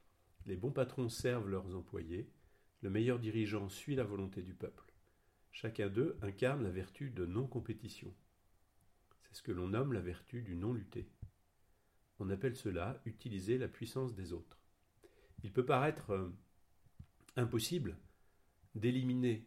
Les 0.46 0.56
bons 0.56 0.72
patrons 0.72 1.10
servent 1.10 1.50
leurs 1.50 1.76
employés. 1.76 2.32
Le 2.80 2.88
meilleur 2.88 3.18
dirigeant 3.18 3.68
suit 3.68 3.94
la 3.94 4.04
volonté 4.04 4.42
du 4.42 4.54
peuple. 4.54 4.92
Chacun 5.52 5.88
d'eux 5.88 6.18
incarne 6.22 6.62
la 6.62 6.70
vertu 6.70 7.10
de 7.10 7.26
non-compétition. 7.26 8.14
C'est 9.22 9.34
ce 9.34 9.42
que 9.42 9.52
l'on 9.52 9.68
nomme 9.68 9.92
la 9.92 10.00
vertu 10.00 10.40
du 10.40 10.56
non-lutter. 10.56 11.10
On 12.18 12.30
appelle 12.30 12.56
cela 12.56 13.02
utiliser 13.04 13.58
la 13.58 13.68
puissance 13.68 14.14
des 14.14 14.32
autres. 14.32 14.58
Il 15.42 15.52
peut 15.52 15.66
paraître 15.66 16.10
euh, 16.10 16.30
impossible 17.36 17.98
d'éliminer 18.74 19.46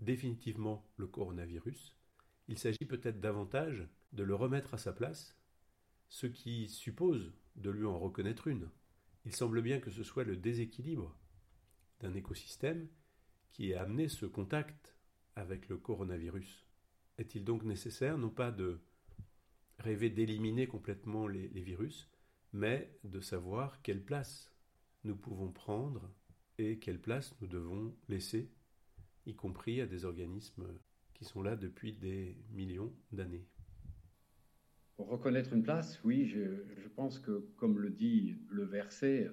définitivement 0.00 0.84
le 0.96 1.06
coronavirus. 1.06 1.99
Il 2.50 2.58
s'agit 2.58 2.84
peut-être 2.84 3.20
davantage 3.20 3.86
de 4.12 4.24
le 4.24 4.34
remettre 4.34 4.74
à 4.74 4.76
sa 4.76 4.92
place, 4.92 5.38
ce 6.08 6.26
qui 6.26 6.68
suppose 6.68 7.32
de 7.54 7.70
lui 7.70 7.86
en 7.86 7.96
reconnaître 7.96 8.48
une. 8.48 8.68
Il 9.24 9.32
semble 9.32 9.62
bien 9.62 9.78
que 9.78 9.92
ce 9.92 10.02
soit 10.02 10.24
le 10.24 10.36
déséquilibre 10.36 11.16
d'un 12.00 12.12
écosystème 12.12 12.88
qui 13.52 13.70
ait 13.70 13.76
amené 13.76 14.08
ce 14.08 14.26
contact 14.26 14.96
avec 15.36 15.68
le 15.68 15.76
coronavirus. 15.76 16.66
Est-il 17.18 17.44
donc 17.44 17.62
nécessaire 17.62 18.18
non 18.18 18.30
pas 18.30 18.50
de 18.50 18.80
rêver 19.78 20.10
d'éliminer 20.10 20.66
complètement 20.66 21.28
les, 21.28 21.46
virus, 21.46 22.10
mais 22.52 22.98
de 23.04 23.20
savoir 23.20 23.80
quelle 23.82 24.02
place 24.02 24.52
nous 25.04 25.14
pouvons 25.14 25.52
prendre 25.52 26.10
et 26.58 26.80
quelle 26.80 27.00
place 27.00 27.32
nous 27.40 27.46
devons 27.46 27.94
laisser, 28.08 28.50
y 29.24 29.36
compris 29.36 29.80
à 29.80 29.86
des 29.86 30.04
organismes 30.04 30.66
sont 31.24 31.42
là 31.42 31.56
depuis 31.56 31.92
des 31.92 32.36
millions 32.52 32.92
d'années. 33.12 33.44
Pour 34.96 35.08
reconnaître 35.08 35.52
une 35.52 35.62
place, 35.62 36.00
oui, 36.04 36.26
je, 36.26 36.88
pense 36.94 37.18
que, 37.18 37.46
comme 37.56 37.78
le 37.78 37.90
dit 37.90 38.36
le 38.48 38.64
verset, 38.64 39.30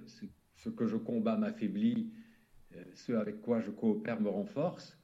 ce 0.54 0.68
que 0.70 0.86
je 0.86 0.96
combats 0.96 1.36
m'affaiblit, 1.36 2.12
euh, 2.74 2.84
ce 2.94 3.12
avec 3.12 3.40
quoi 3.42 3.60
je 3.60 3.70
coopère 3.70 4.20
me 4.20 4.28
renforce 4.28 4.98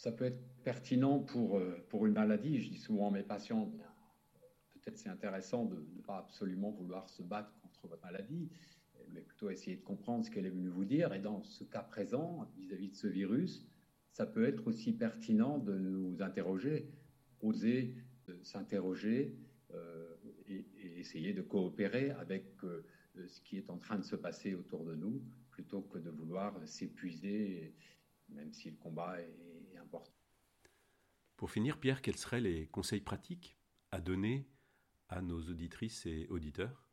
ça 0.00 0.12
peut 0.12 0.24
être 0.24 0.40
pertinent 0.64 1.18
pour, 1.18 1.58
euh, 1.58 1.76
pour 1.90 2.06
une 2.06 2.14
maladie. 2.14 2.58
Je 2.58 2.70
dis 2.70 2.78
souvent 2.78 3.08
à 3.08 3.10
mes 3.10 3.22
patients, 3.22 3.70
peut-être 4.72 4.96
c'est 4.96 5.10
intéressant 5.10 5.66
de 5.66 5.76
ne 5.76 6.00
pas 6.00 6.16
absolument 6.16 6.70
vouloir 6.70 7.10
se 7.10 7.22
battre 7.22 7.52
contre 7.60 7.86
votre 7.86 8.02
maladie, 8.02 8.48
mais 9.12 9.20
plutôt 9.20 9.50
essayer 9.50 9.76
de 9.76 9.82
comprendre 9.82 10.24
ce 10.24 10.30
qu'elle 10.30 10.46
est 10.46 10.50
venue 10.50 10.70
vous 10.70 10.86
dire. 10.86 11.12
Et 11.12 11.18
dans 11.18 11.42
ce 11.42 11.64
cas 11.64 11.82
présent, 11.82 12.50
vis-à-vis 12.56 12.88
de 12.88 12.96
ce 12.96 13.08
virus, 13.08 13.66
ça 14.12 14.26
peut 14.26 14.44
être 14.44 14.66
aussi 14.66 14.92
pertinent 14.92 15.58
de 15.58 15.76
nous 15.76 16.22
interroger, 16.22 16.90
oser 17.40 17.94
s'interroger 18.42 19.36
euh, 19.74 20.14
et, 20.46 20.64
essayer 20.98 21.32
de 21.32 21.42
coopérer 21.42 22.10
avec 22.12 22.44
euh, 22.62 22.84
ce 23.26 23.40
qui 23.40 23.56
est 23.56 23.70
en 23.70 23.78
train 23.78 23.98
de 23.98 24.04
se 24.04 24.14
passer 24.14 24.54
autour 24.54 24.84
de 24.84 24.94
nous, 24.94 25.22
plutôt 25.50 25.82
que 25.82 25.98
de 25.98 26.10
vouloir 26.10 26.54
s'épuiser, 26.66 27.74
même 28.28 28.52
si 28.52 28.70
le 28.70 28.76
combat 28.76 29.20
est 29.20 29.34
pour 31.40 31.50
finir, 31.50 31.78
Pierre, 31.78 32.02
quels 32.02 32.18
seraient 32.18 32.42
les 32.42 32.66
conseils 32.66 33.00
pratiques 33.00 33.56
à 33.92 34.02
donner 34.02 34.46
à 35.08 35.22
nos 35.22 35.40
auditrices 35.40 36.04
et 36.04 36.26
auditeurs? 36.28 36.86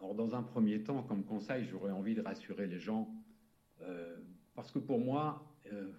Alors, 0.00 0.16
dans 0.16 0.34
un 0.34 0.42
premier 0.42 0.82
temps, 0.82 1.04
comme 1.04 1.24
conseil, 1.24 1.64
j'aurais 1.64 1.92
envie 1.92 2.16
de 2.16 2.22
rassurer 2.22 2.66
les 2.66 2.80
gens, 2.80 3.14
euh, 3.82 4.16
parce 4.56 4.72
que 4.72 4.80
pour 4.80 4.98
moi, 4.98 5.56
euh, 5.70 5.92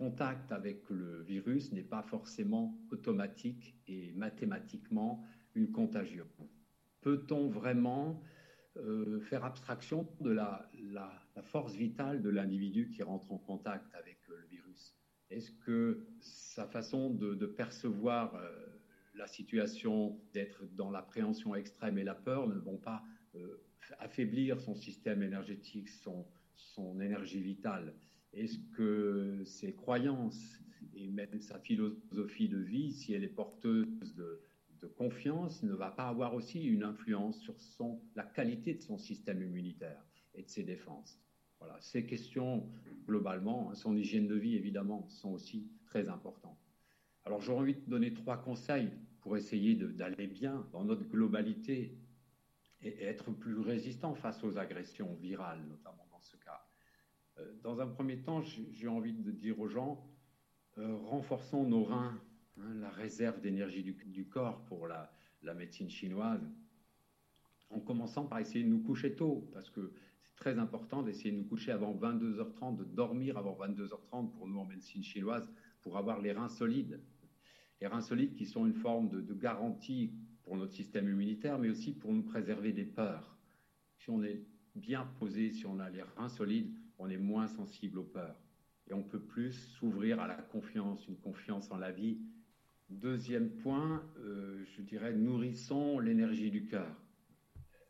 contact 0.00 0.50
avec 0.50 0.88
le 0.88 1.22
virus 1.24 1.72
n'est 1.72 1.90
pas 1.96 2.02
forcément 2.02 2.74
automatique 2.90 3.76
et 3.86 4.12
mathématiquement 4.12 5.22
une 5.54 5.70
contagion. 5.70 6.26
Peut-on 7.02 7.50
vraiment 7.50 8.22
euh, 8.78 9.20
faire 9.20 9.44
abstraction 9.44 10.08
de 10.22 10.30
la, 10.30 10.70
force 11.42 11.74
vitale 11.74 12.22
de 12.22 12.30
l'individu 12.30 12.88
qui 12.88 13.02
rentre 13.02 13.30
en 13.30 13.36
contact 13.36 13.94
avec 13.94 14.18
le 14.28 14.38
virus? 14.48 14.96
Est-ce 15.28 15.52
que 15.66 16.06
sa 16.20 16.66
façon 16.66 17.10
de, 17.10 17.46
percevoir 17.46 18.34
euh, 18.36 18.48
la 19.14 19.26
situation, 19.26 20.18
d'être 20.32 20.64
dans 20.76 20.90
l'appréhension 20.90 21.54
extrême 21.54 21.98
et 21.98 22.04
la 22.04 22.14
peur 22.14 22.48
ne 22.48 22.58
vont 22.58 22.78
pas 22.78 23.02
euh, 23.34 23.62
affaiblir 23.98 24.60
son 24.62 24.74
système 24.74 25.22
énergétique, 25.22 25.90
son 25.90 27.00
énergie 27.00 27.42
vitale? 27.42 27.92
Est-ce 28.32 28.58
que 28.76 29.42
ses 29.44 29.74
croyances 29.74 30.60
et 30.94 31.08
même 31.08 31.40
sa 31.40 31.58
philosophie 31.58 32.48
de 32.48 32.58
vie, 32.58 32.92
si 32.92 33.12
elle 33.12 33.24
est 33.24 33.28
porteuse 33.28 34.14
de, 34.14 34.40
confiance, 34.96 35.62
ne 35.62 35.74
va 35.74 35.90
pas 35.90 36.08
avoir 36.08 36.34
aussi 36.34 36.64
une 36.64 36.82
influence 36.82 37.38
sur 37.40 37.98
la 38.14 38.24
qualité 38.24 38.74
de 38.74 38.80
son 38.80 38.96
système 38.96 39.42
immunitaire 39.42 40.02
et 40.34 40.42
de 40.42 40.48
ses 40.48 40.62
défenses? 40.62 41.20
Voilà, 41.58 41.76
ces 41.80 42.06
questions, 42.06 42.66
globalement, 43.06 43.70
hein, 43.70 43.74
son 43.74 43.94
hygiène 43.94 44.26
de 44.26 44.36
vie, 44.36 44.56
évidemment, 44.56 45.06
sont 45.08 45.32
aussi 45.32 45.68
très 45.84 46.08
importantes. 46.08 46.58
Alors 47.24 47.42
j'aurais 47.42 47.60
envie 47.60 47.74
de 47.74 47.90
donner 47.90 48.14
trois 48.14 48.38
conseils 48.38 48.90
pour 49.20 49.36
essayer 49.36 49.74
d'aller 49.74 50.26
bien 50.26 50.66
dans 50.72 50.84
notre 50.84 51.04
globalité 51.04 51.98
et 52.82 53.02
être 53.02 53.30
plus 53.30 53.58
résistant 53.58 54.14
face 54.14 54.42
aux 54.42 54.56
agressions 54.56 55.14
virales, 55.16 55.62
notamment 55.68 56.08
dans 56.10 56.20
ce 56.22 56.36
cas. 56.38 56.69
Euh, 57.40 57.52
dans 57.62 57.80
un 57.80 57.86
premier 57.86 58.18
temps, 58.18 58.42
j'ai 58.42 58.88
envie 58.88 59.12
de 59.12 59.30
dire 59.30 59.58
aux 59.60 59.68
gens, 59.68 60.04
euh, 60.78 60.96
renforçons 60.96 61.64
nos 61.64 61.84
reins, 61.84 62.20
hein, 62.58 62.74
la 62.80 62.90
réserve 62.90 63.40
d'énergie 63.40 63.82
du, 63.82 64.26
corps 64.26 64.64
pour 64.64 64.86
la, 64.86 65.10
médecine 65.54 65.90
chinoise, 65.90 66.46
en 67.70 67.80
commençant 67.80 68.26
par 68.26 68.38
essayer 68.38 68.64
de 68.64 68.68
nous 68.68 68.82
coucher 68.82 69.14
tôt, 69.14 69.48
parce 69.52 69.70
que 69.70 69.92
très 70.36 70.58
important 70.58 71.02
d'essayer 71.02 71.32
de 71.32 71.36
nous 71.36 71.44
coucher 71.44 71.72
avant 71.72 71.94
22h30, 71.94 72.76
de 72.76 72.84
dormir 72.84 73.36
avant 73.36 73.56
22h30 73.60 74.30
pour 74.30 74.46
nous 74.46 74.58
en 74.58 74.64
médecine 74.64 75.02
chinoise, 75.02 75.50
pour 75.82 75.96
avoir 75.98 76.20
les 76.20 76.32
reins 76.32 76.48
solides. 76.48 77.00
Les 77.80 77.86
reins 77.86 78.00
solides 78.00 78.34
qui 78.34 78.46
sont 78.46 78.66
une 78.66 78.74
forme 78.74 79.08
de, 79.08 79.34
garantie 79.34 80.12
pour 80.42 80.56
notre 80.56 80.72
système 80.72 81.08
immunitaire, 81.08 81.58
mais 81.58 81.68
aussi 81.68 81.92
pour 81.92 82.12
nous 82.12 82.22
préserver 82.22 82.72
des 82.72 82.84
peurs. 82.84 83.36
Si 83.98 84.10
on 84.10 84.22
est 84.22 84.42
bien 84.74 85.04
posé, 85.18 85.50
si 85.50 85.66
on 85.66 85.78
a 85.78 85.90
les 85.90 86.02
reins 86.02 86.28
solides, 86.28 86.74
on 87.00 87.08
est 87.08 87.16
moins 87.16 87.48
sensible 87.48 87.98
aux 87.98 88.04
peurs. 88.04 88.36
Et 88.88 88.94
on 88.94 89.02
peut 89.02 89.20
plus 89.20 89.52
s'ouvrir 89.52 90.20
à 90.20 90.28
la 90.28 90.34
confiance, 90.34 91.06
une 91.08 91.16
confiance 91.16 91.70
en 91.70 91.78
la 91.78 91.90
vie. 91.90 92.18
Deuxième 92.90 93.50
point, 93.50 94.04
euh, 94.18 94.64
je 94.76 94.82
dirais, 94.82 95.14
nourrissons 95.14 95.98
l'énergie 95.98 96.50
du 96.50 96.66
cœur. 96.66 96.94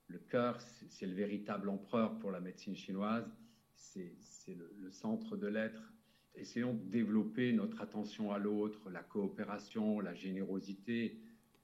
Le 0.07 0.19
cœur, 0.19 0.61
c'est 0.61 1.07
le 1.07 1.15
véritable 1.15 1.69
empereur 1.69 2.19
pour 2.19 2.31
la 2.31 2.41
médecine 2.41 2.77
chinoise, 2.77 3.31
c'est 3.75 4.15
le, 4.49 4.91
centre 4.91 5.37
de 5.37 5.47
l'être. 5.47 5.93
Essayons 6.35 6.75
de 6.75 6.85
développer 6.91 7.53
notre 7.53 7.81
attention 7.81 8.33
à 8.33 8.39
l'autre, 8.39 8.91
la 8.91 9.03
coopération, 9.03 10.01
la 10.01 10.15
générosité, 10.15 11.21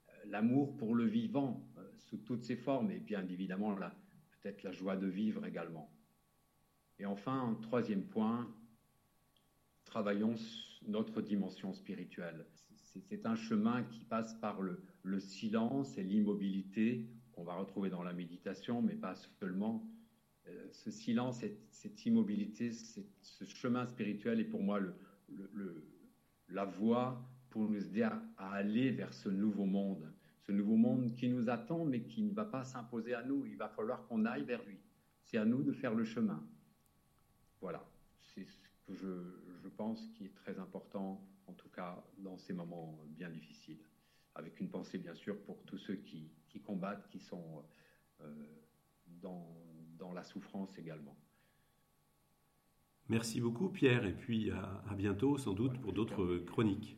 euh, 0.09 0.13
l'amour 0.27 0.77
pour 0.77 0.95
le 0.95 1.05
vivant 1.05 1.69
euh, 1.79 1.83
sous 1.99 2.19
toutes 2.19 2.45
ses 2.45 2.57
formes 2.57 2.91
et 2.91 2.99
bien 2.99 3.27
évidemment 3.29 3.75
peut-être 3.75 4.63
la 4.63 4.73
joie 4.73 4.97
de 4.97 5.07
vivre 5.07 5.45
également. 5.45 5.96
Et 6.99 7.07
enfin, 7.07 7.59
troisième 7.63 8.05
point, 8.05 8.49
travaillons 9.85 10.35
notre 10.87 11.21
dimension 11.21 11.73
spirituelle. 11.73 12.47
C'est 13.09 13.27
un 13.27 13.37
chemin 13.37 13.83
qui 13.85 14.05
passe 14.05 14.35
par 14.35 14.61
le 14.61 15.21
silence 15.21 15.99
et 15.99 16.03
l'immobilité 16.03 17.07
qu'on 17.37 17.45
va 17.45 17.55
retrouver 17.55 17.91
dans 17.91 18.03
la 18.03 18.15
méditation, 18.15 18.83
mais 18.83 18.95
pas 18.95 19.15
seulement. 19.15 19.87
Euh, 20.49 20.69
ce 20.73 20.91
silence, 20.91 21.45
cette, 21.71 22.07
immobilité, 22.07 22.73
ce 22.73 23.45
chemin 23.45 23.87
spirituel 23.87 24.41
est 24.41 24.45
pour 24.45 24.63
moi 24.63 24.81
la 26.49 26.65
voie 26.65 27.23
pour 27.51 27.69
nous 27.69 27.85
aider 27.89 28.03
à, 28.03 28.23
aller 28.39 28.91
vers 28.91 29.13
ce 29.13 29.29
nouveau 29.29 29.67
monde. 29.67 30.11
Ce 30.41 30.53
nouveau 30.53 30.77
monde 30.77 31.15
qui 31.15 31.29
nous 31.29 31.51
attend, 31.51 31.85
mais 31.85 32.03
qui 32.03 32.23
ne 32.23 32.33
va 32.33 32.45
pas 32.45 32.65
s'imposer 32.65 33.15
à 33.15 33.23
nous. 33.23 33.45
Il 33.47 33.57
va 33.57 33.69
falloir 33.69 34.07
qu'on 34.07 34.25
aille 34.25 34.45
vers 34.45 34.65
lui. 34.65 34.79
C'est 35.23 35.39
à 35.39 35.45
nous 35.45 35.63
de 35.63 35.73
faire 35.73 35.95
le 35.95 36.05
chemin. 36.05 36.43
Voilà. 37.67 37.85
C'est 38.21 38.45
ce 38.45 38.57
que 38.87 38.95
je, 38.95 39.59
je 39.61 39.69
pense 39.69 40.01
qui 40.15 40.25
est 40.25 40.35
très 40.37 40.57
important, 40.61 41.21
en 41.49 41.53
tout 41.53 41.69
cas 41.69 42.01
dans 42.19 42.39
ces 42.39 42.53
moments 42.53 42.97
bien 43.09 43.29
difficiles 43.29 43.83
avec 44.37 44.61
une 44.61 44.69
pensée 44.69 44.99
bien 44.99 45.17
sûr 45.17 45.37
pour 45.43 45.61
tous 45.65 45.79
ceux 45.79 45.97
qui, 45.97 46.31
combattent, 46.65 47.09
qui 47.09 47.19
sont 47.19 47.65
euh, 48.21 48.33
dans, 49.21 49.49
dans, 49.99 50.13
la 50.13 50.23
souffrance 50.23 50.79
également. 50.79 51.17
Merci 53.09 53.41
beaucoup 53.41 53.69
Pierre, 53.69 54.07
et 54.07 54.15
puis 54.15 54.53
à, 54.53 54.95
bientôt 54.97 55.37
sans 55.37 55.53
doute 55.53 55.77
pour 55.81 55.93
d'autres 55.93 56.37
chroniques. 56.47 56.97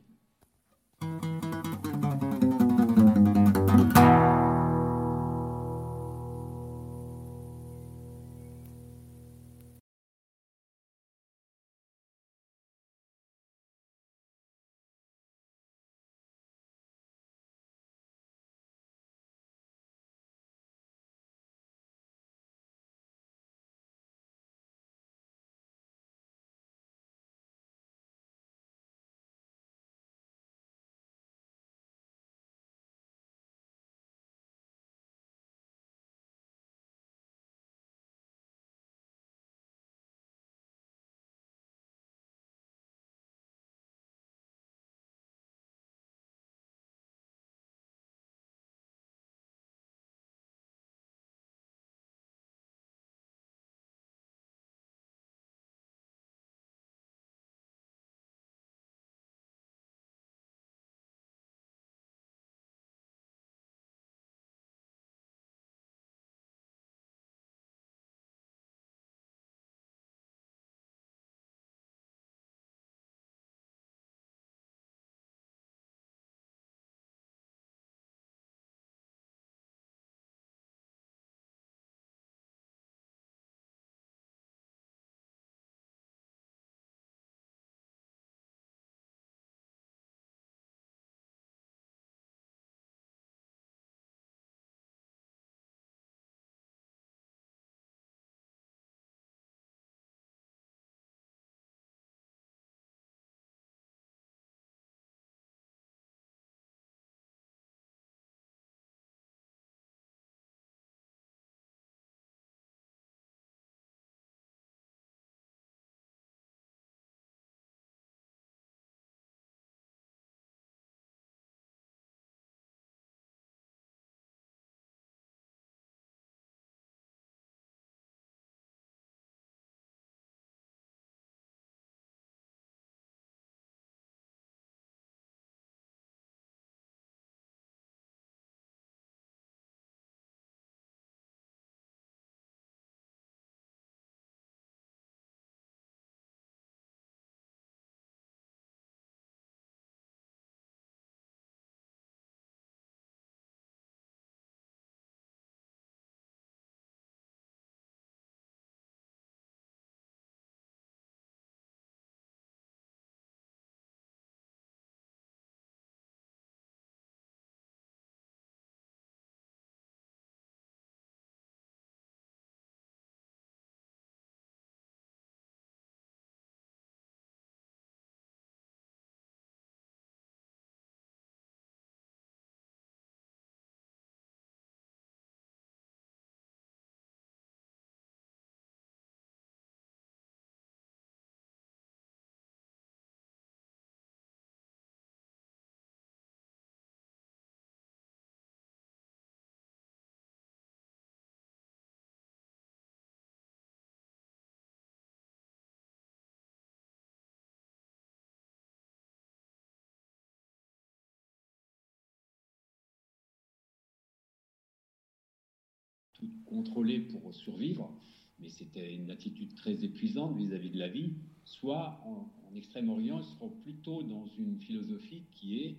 Tout 216.19 216.31
contrôler 216.45 217.01
pour 217.01 217.35
survivre, 217.35 217.97
mais 218.39 218.49
c'était 218.49 218.95
une 218.95 219.11
attitude 219.11 219.55
très 219.55 219.85
épuisante 219.85 220.37
vis-à-vis 220.37 220.71
de 220.71 220.79
la 220.79 220.89
vie, 220.89 221.13
soit 221.45 222.01
en, 222.05 222.35
Extrême-Orient, 222.55 223.21
ils 223.21 223.25
seront 223.25 223.51
plutôt 223.51 224.03
dans 224.03 224.27
une 224.27 224.59
philosophie 224.59 225.23
qui 225.31 225.61
est 225.61 225.77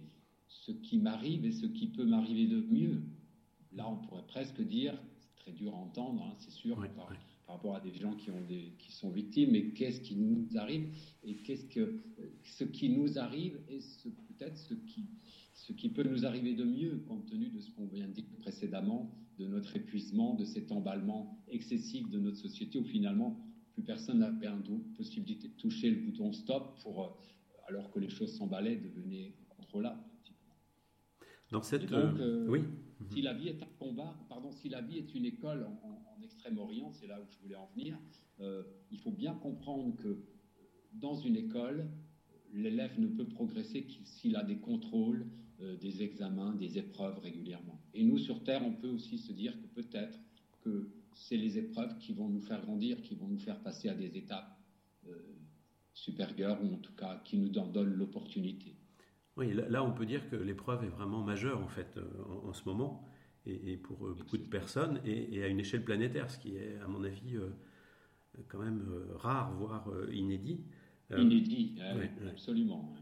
ce 0.48 0.72
qui 0.72 0.98
m'arrive 0.98 1.44
et 1.44 1.52
ce 1.52 1.66
qui 1.66 1.88
peut 1.88 2.06
m'arriver 2.06 2.46
de 2.46 2.62
mieux. 2.62 3.02
Là, 3.72 3.90
on 3.90 3.98
pourrait 3.98 4.26
presque 4.26 4.62
dire, 4.62 4.98
c'est 5.20 5.36
très 5.36 5.52
dur 5.52 5.74
à 5.74 5.78
entendre, 5.78 6.24
hein, 6.24 6.36
c'est 6.38 6.52
sûr, 6.52 6.80
par, 7.50 7.56
rapport 7.56 7.76
à 7.76 7.80
des 7.80 7.94
gens 7.94 8.14
qui, 8.14 8.30
ont 8.30 8.42
des, 8.48 8.74
qui 8.78 8.92
sont 8.92 9.10
victimes, 9.10 9.52
mais 9.52 9.70
qu'est-ce 9.72 10.02
qui 10.02 10.16
nous 10.16 10.48
arrive 10.56 10.94
et 11.24 11.36
qu'est-ce 11.38 11.66
que 11.66 12.00
ce 12.44 12.64
qui 12.64 12.90
nous 12.90 13.18
arrive 13.18 13.60
et 13.68 13.80
peut-être 14.38 14.56
ce 14.56 14.76
qui, 14.76 15.08
ce 15.56 15.74
qui 15.74 15.90
peut 15.90 16.04
nous 16.04 16.28
arriver 16.28 16.54
de 16.54 16.64
mieux, 16.64 17.00
compte 17.08 17.26
tenu 17.26 17.50
de 17.50 17.60
ce 17.60 17.72
qu'on 17.72 17.88
vient 17.88 18.08
de 18.08 18.14
dire 18.14 18.26
précédemment, 18.40 19.12
de 19.40 19.48
notre 19.48 19.76
épuisement, 19.76 20.36
de 20.36 20.46
cet 20.46 20.72
emballement 20.72 21.44
excessif 21.48 22.08
de 22.12 22.20
notre 22.20 22.38
société, 22.38 22.78
où 22.78 22.84
finalement 22.84 23.44
plus 23.74 23.84
personne 23.84 24.20
n'avait 24.20 24.46
la 24.46 24.56
possibilité 24.96 25.48
de 25.48 25.54
toucher 25.54 25.90
le 25.90 26.02
bouton 26.02 26.32
stop 26.32 26.80
pour, 26.84 27.04
euh, 27.04 27.08
alors 27.68 27.90
que 27.90 28.00
les 28.00 28.10
choses 28.10 28.36
s'emballaient, 28.36 28.76
devenaient 28.76 29.34
contrôlables. 29.50 30.04
Dans 31.52 31.64
cette, 31.64 31.88
donc, 31.88 32.20
euh, 32.20 32.46
oui. 32.48 32.62
Si 33.12 33.22
la 33.22 33.34
vie 33.34 33.48
est 33.48 33.64
un 33.64 33.70
combat, 33.80 34.16
pardon, 34.28 34.52
si 34.52 34.70
la 34.70 34.82
vie 34.82 34.98
est 34.98 35.16
une 35.16 35.26
école 35.26 35.66
en, 35.84 36.22
Extrême-Orient, 36.22 36.92
c'est 36.92 37.08
là 37.08 37.20
où 37.20 37.26
je 37.32 37.38
voulais 37.42 37.56
en 37.56 37.68
venir. 37.76 37.98
Euh, 38.40 38.64
il 38.92 39.00
faut 39.00 39.12
bien 39.12 39.34
comprendre 39.34 39.96
que 39.96 40.22
dans 40.94 41.16
une 41.16 41.36
école, 41.36 41.90
l'élève 42.54 43.00
ne 43.00 43.08
peut 43.08 43.28
progresser 43.28 43.88
s'il 44.04 44.36
a 44.36 44.44
des 44.44 44.58
contrôles, 44.58 45.26
des 45.82 46.04
examens, 46.04 46.56
des 46.56 46.78
épreuves 46.78 47.20
régulièrement. 47.20 47.82
Et 47.94 48.04
nous, 48.04 48.18
sur 48.18 48.44
Terre, 48.44 48.66
on 48.66 48.74
peut 48.74 48.90
aussi 48.90 49.18
se 49.18 49.34
dire 49.34 49.54
que 49.60 49.82
peut-être 49.82 50.20
que 50.62 50.90
c'est 51.14 51.38
les 51.38 51.58
épreuves 51.58 51.98
qui 52.00 52.14
vont 52.14 52.30
nous 52.30 52.42
faire 52.42 52.62
grandir, 52.62 53.02
qui 53.02 53.16
vont 53.16 53.28
nous 53.28 53.40
faire 53.40 53.60
passer 53.62 53.90
à 53.90 53.94
des 53.94 54.18
étapes 54.18 54.58
euh, 55.08 55.36
supérieures, 55.94 56.64
ou 56.64 56.74
en 56.74 56.78
tout 56.78 56.94
cas 56.94 57.22
qui 57.26 57.38
nous 57.38 57.58
en 57.58 57.68
donnent 57.68 57.94
l'opportunité. 57.94 58.76
Oui, 59.40 59.54
là, 59.54 59.84
on 59.84 59.92
peut 59.92 60.06
dire 60.06 60.30
que 60.30 60.36
l'épreuve 60.36 60.84
est 60.84 60.90
vraiment 60.90 61.24
majeure 61.24 61.60
en 61.64 61.68
fait 61.68 61.98
euh, 61.98 62.04
en, 62.44 62.54
ce 62.54 62.64
moment, 62.66 63.04
et, 63.46 63.78
pour 63.78 64.06
euh, 64.06 64.14
beaucoup 64.14 64.38
de 64.38 64.44
personnes, 64.44 65.00
et, 65.06 65.42
à 65.44 65.48
une 65.48 65.60
échelle 65.60 65.84
planétaire, 65.84 66.30
ce 66.30 66.38
qui 66.38 66.56
est 66.56 66.78
à 66.84 66.88
mon 66.88 67.04
avis 67.04 67.38
quand 68.48 68.60
même 68.60 68.86
rare, 69.16 69.52
voire 69.54 69.90
inédit. 70.12 70.62
Inédit, 71.18 71.80
absolument. 72.30 72.94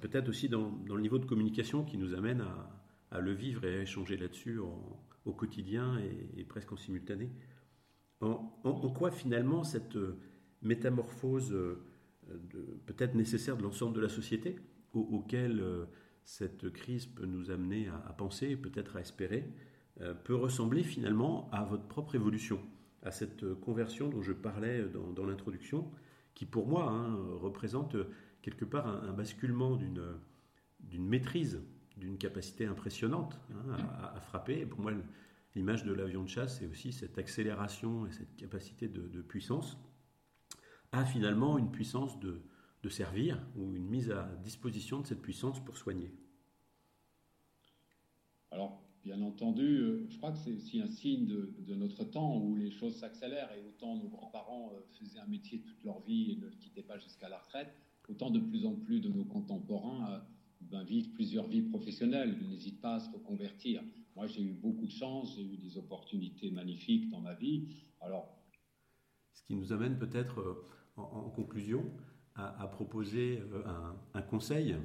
Peut-être 0.00 0.28
aussi 0.28 0.48
dans, 0.48 0.78
le 0.86 1.00
niveau 1.00 1.18
de 1.18 1.24
communication 1.24 1.84
qui 1.84 1.98
nous 1.98 2.14
amène 2.14 2.44
à, 3.10 3.20
le 3.20 3.32
vivre 3.32 3.64
et 3.64 3.78
à 3.78 3.82
échanger 3.82 4.16
là-dessus 4.16 4.58
au 4.58 5.32
quotidien 5.32 5.98
et, 6.36 6.44
presque 6.44 6.72
en 6.72 6.76
simultané. 6.76 7.30
En, 8.20 8.90
quoi 8.94 9.10
finalement 9.10 9.64
cette 9.64 9.96
euh, 9.96 10.18
métamorphose 10.60 11.52
euh, 11.52 11.82
peut-être 12.84 13.14
nécessaire 13.14 13.56
de 13.56 13.62
l'ensemble 13.62 13.96
de 13.96 14.00
la 14.00 14.10
société, 14.10 14.56
auquel 14.92 15.60
euh, 15.60 15.86
cette 16.24 16.70
crise 16.70 17.06
peut 17.06 17.26
nous 17.26 17.50
amener 17.50 17.88
à, 17.88 18.12
penser, 18.12 18.56
peut-être 18.56 18.96
à 18.96 19.00
espérer, 19.00 19.48
peut 20.24 20.34
ressembler 20.34 20.82
finalement 20.82 21.50
à 21.52 21.64
votre 21.64 21.86
propre 21.86 22.14
évolution, 22.14 22.60
à 23.02 23.10
cette 23.10 23.54
conversion 23.54 24.08
dont 24.08 24.22
je 24.22 24.32
parlais 24.32 24.84
dans, 25.14 25.26
l'introduction, 25.26 25.90
qui 26.34 26.46
pour 26.46 26.68
moi 26.68 26.88
hein, 26.90 27.18
représente 27.34 27.96
quelque 28.40 28.64
part 28.64 28.86
un, 28.86 29.12
basculement 29.12 29.76
d'une 29.76 31.08
maîtrise 31.08 31.60
d'une 32.00 32.18
capacité 32.18 32.66
impressionnante 32.66 33.38
hein, 33.52 33.76
à, 34.14 34.20
frapper. 34.20 34.60
Et 34.60 34.66
pour 34.66 34.80
moi, 34.80 34.92
l'image 35.54 35.84
de 35.84 35.92
l'avion 35.92 36.24
de 36.24 36.28
chasse, 36.28 36.58
c'est 36.58 36.66
aussi 36.66 36.92
cette 36.92 37.18
accélération 37.18 38.06
et 38.06 38.12
cette 38.12 38.34
capacité 38.36 38.88
de, 38.88 39.20
puissance 39.22 39.78
à 40.92 41.04
finalement 41.04 41.56
une 41.58 41.70
puissance 41.70 42.18
de, 42.18 42.42
servir 42.88 43.40
ou 43.56 43.74
une 43.74 43.86
mise 43.86 44.10
à 44.10 44.34
disposition 44.42 45.00
de 45.00 45.06
cette 45.06 45.20
puissance 45.20 45.62
pour 45.62 45.76
soigner. 45.76 46.12
Alors, 48.50 48.82
bien 49.04 49.20
entendu, 49.22 49.78
euh, 49.78 50.06
je 50.08 50.16
crois 50.16 50.32
que 50.32 50.38
c'est 50.38 50.52
aussi 50.52 50.80
un 50.80 50.88
signe 50.88 51.26
de, 51.26 51.74
notre 51.74 52.04
temps 52.04 52.36
où 52.38 52.56
les 52.56 52.70
choses 52.70 52.96
s'accélèrent 52.96 53.50
et 53.52 53.64
autant 53.66 53.96
nos 53.96 54.08
grands-parents 54.08 54.72
euh, 54.74 54.80
faisaient 54.98 55.20
un 55.20 55.26
métier 55.26 55.60
toute 55.60 55.82
leur 55.84 56.00
vie 56.00 56.32
et 56.32 56.36
ne 56.36 56.46
le 56.46 56.56
quittaient 56.56 56.82
pas 56.82 56.98
jusqu'à 56.98 57.28
la 57.28 57.38
retraite, 57.38 57.72
autant 58.08 58.30
de 58.30 58.40
plus 58.40 58.66
en 58.66 58.74
plus 58.74 59.00
de 59.00 59.08
nos 59.08 59.24
contemporains 59.24 60.12
euh, 60.12 60.18
ben, 60.62 60.82
vivent 60.82 61.12
plusieurs 61.12 61.46
vies 61.46 61.62
professionnelles, 61.62 62.36
n'hésitent 62.48 62.80
pas 62.80 62.96
à 62.96 63.00
se 63.00 63.10
reconvertir. 63.10 63.82
Moi, 64.16 64.26
j'ai 64.26 64.42
eu 64.42 64.52
beaucoup 64.52 64.86
de 64.86 64.92
chance, 64.92 65.36
j'ai 65.36 65.44
eu 65.44 65.56
des 65.56 65.78
opportunités 65.78 66.50
magnifiques 66.50 67.08
dans 67.08 67.20
ma 67.20 67.34
vie. 67.34 67.68
Alors, 68.00 68.36
ce 69.32 69.42
qui 69.44 69.54
nous 69.54 69.72
amène 69.72 69.98
peut-être 69.98 70.66
en, 70.96 71.30
conclusion 71.30 71.90
à, 72.58 72.66
proposer 72.66 73.42
euh, 73.52 73.62
un, 74.14 74.22
conseil 74.22 74.76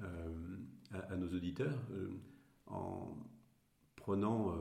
euh, 0.00 0.56
à, 0.92 1.16
nos 1.16 1.28
auditeurs 1.34 1.78
en 2.66 3.16
prenant 3.96 4.54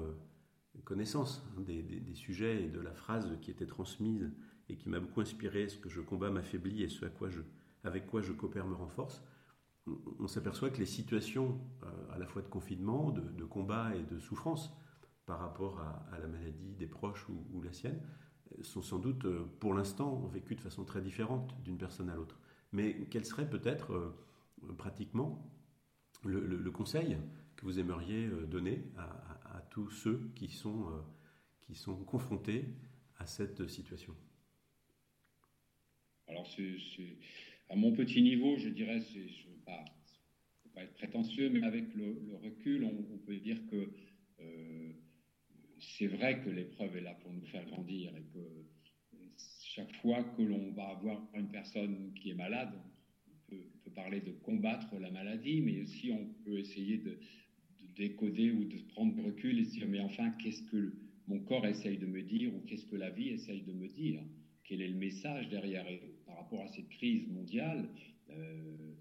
connaissance 0.84 1.46
hein, 1.58 1.62
des, 1.62 2.16
sujets 2.16 2.64
et 2.64 2.70
de 2.70 2.80
la 2.80 2.94
phrase 2.94 3.30
qui 3.42 3.52
était 3.52 3.66
transmise 3.66 4.32
et 4.70 4.76
qui 4.76 4.90
m'a 4.90 5.00
beaucoup 5.00 5.22
inspiré, 5.22 5.70
ce 5.70 5.78
que 5.78 5.90
je 5.90 6.02
combats 6.02 6.30
m'affaiblit 6.30 6.84
et 6.84 6.90
ce 6.90 7.06
à 7.06 7.10
quoi 7.10 7.30
je, 7.30 7.42
avec 7.84 8.08
quoi 8.08 8.22
je 8.22 8.34
coopère 8.34 8.68
me 8.68 8.76
renforce 8.76 9.24
on 10.20 10.28
s'aperçoit 10.28 10.70
que 10.70 10.78
les 10.78 10.86
situations 10.86 11.60
euh, 11.84 12.14
à 12.14 12.18
la 12.18 12.26
fois 12.26 12.42
de 12.42 12.48
confinement, 12.48 13.12
de, 13.12 13.46
combat 13.46 13.96
et 13.96 14.04
de 14.04 14.20
souffrance 14.20 14.76
par 15.26 15.40
rapport 15.40 15.80
à, 16.12 16.20
la 16.20 16.28
maladie 16.28 16.76
des 16.76 16.88
proches 16.88 17.28
ou, 17.30 17.62
la 17.62 17.74
sienne 17.74 18.00
sont 18.64 18.82
sans 18.82 19.00
doute 19.00 19.26
euh, 19.26 19.46
pour 19.60 19.74
l'instant 19.74 20.28
vécues 20.28 20.56
de 20.56 20.62
façon 20.62 20.84
très 20.86 21.02
différente 21.02 21.56
d'une 21.64 21.78
personne 21.78 22.10
à 22.10 22.16
l'autre. 22.16 22.40
Mais 22.72 23.08
quel 23.10 23.26
serait 23.26 23.50
peut-être 23.50 23.94
euh, 23.94 24.74
pratiquement 24.78 25.52
le, 26.24 26.72
conseil 26.72 27.18
que 27.56 27.66
vous 27.66 27.80
aimeriez 27.80 28.28
donner 28.48 28.84
à, 28.98 29.62
tous 29.70 29.90
ceux 29.90 30.32
qui 30.36 30.50
sont, 30.50 30.88
qui 31.62 31.76
sont 31.76 31.96
confrontés 32.04 32.66
à 33.18 33.26
cette 33.26 33.68
situation? 33.68 34.16
Alors, 36.28 36.48
à 37.70 37.76
mon 37.76 37.94
petit 37.94 38.22
niveau, 38.22 38.58
je 38.58 38.70
dirais, 38.70 39.00
c'est 39.00 39.28
pas, 39.66 39.86
pas 40.74 40.84
être 40.84 40.94
prétentieux, 40.94 41.50
mais 41.50 41.64
avec 41.64 41.94
le, 41.96 42.18
recul, 42.44 42.84
on, 42.84 43.18
peut 43.26 43.38
dire 43.38 43.60
que 43.70 43.90
euh, 44.40 44.77
c'est 45.88 46.08
vrai 46.08 46.42
que 46.42 46.50
l'épreuve 46.50 46.98
est 46.98 47.02
là 47.02 47.14
pour 47.16 47.32
nous 47.32 47.46
faire 47.46 47.66
grandir 47.66 48.12
et 48.16 48.24
que 48.34 48.66
chaque 49.62 49.94
fois 49.98 50.24
que 50.24 50.42
l'on 50.42 50.72
va 50.72 50.90
avoir 50.90 51.22
une 51.36 51.50
personne 51.50 52.12
qui 52.16 52.32
est 52.32 52.36
malade, 52.36 52.74
on 53.30 53.52
peut, 53.52 53.92
parler 53.96 54.22
de 54.22 54.32
combattre 54.32 54.96
la 55.00 55.10
maladie, 55.10 55.62
mais 55.62 55.82
aussi 55.82 56.12
on 56.12 56.26
peut 56.44 56.60
essayer 56.60 56.98
de, 56.98 57.18
décoder 57.96 58.52
ou 58.52 58.64
de 58.64 58.78
prendre 58.90 59.24
recul 59.24 59.58
et 59.58 59.64
se 59.64 59.72
dire 59.72 59.88
mais 59.88 60.00
enfin 60.00 60.30
qu'est-ce 60.32 60.62
que 60.64 60.94
mon 61.26 61.40
corps 61.40 61.66
essaye 61.66 61.98
de 61.98 62.06
me 62.06 62.22
dire 62.22 62.54
ou 62.54 62.60
qu'est-ce 62.68 62.86
que 62.86 62.96
la 62.96 63.10
vie 63.10 63.30
essaye 63.30 63.64
de 63.64 63.74
me 63.74 63.88
dire? 63.88 64.22
Quel 64.64 64.82
est 64.82 64.88
le 64.88 64.98
message 64.98 65.50
derrière? 65.50 65.88
Et 65.90 66.00
par 66.26 66.36
rapport 66.38 66.62
à 66.62 66.68
cette 66.68 66.90
crise 66.90 67.28
mondiale 67.28 67.90
euh, 68.30 68.94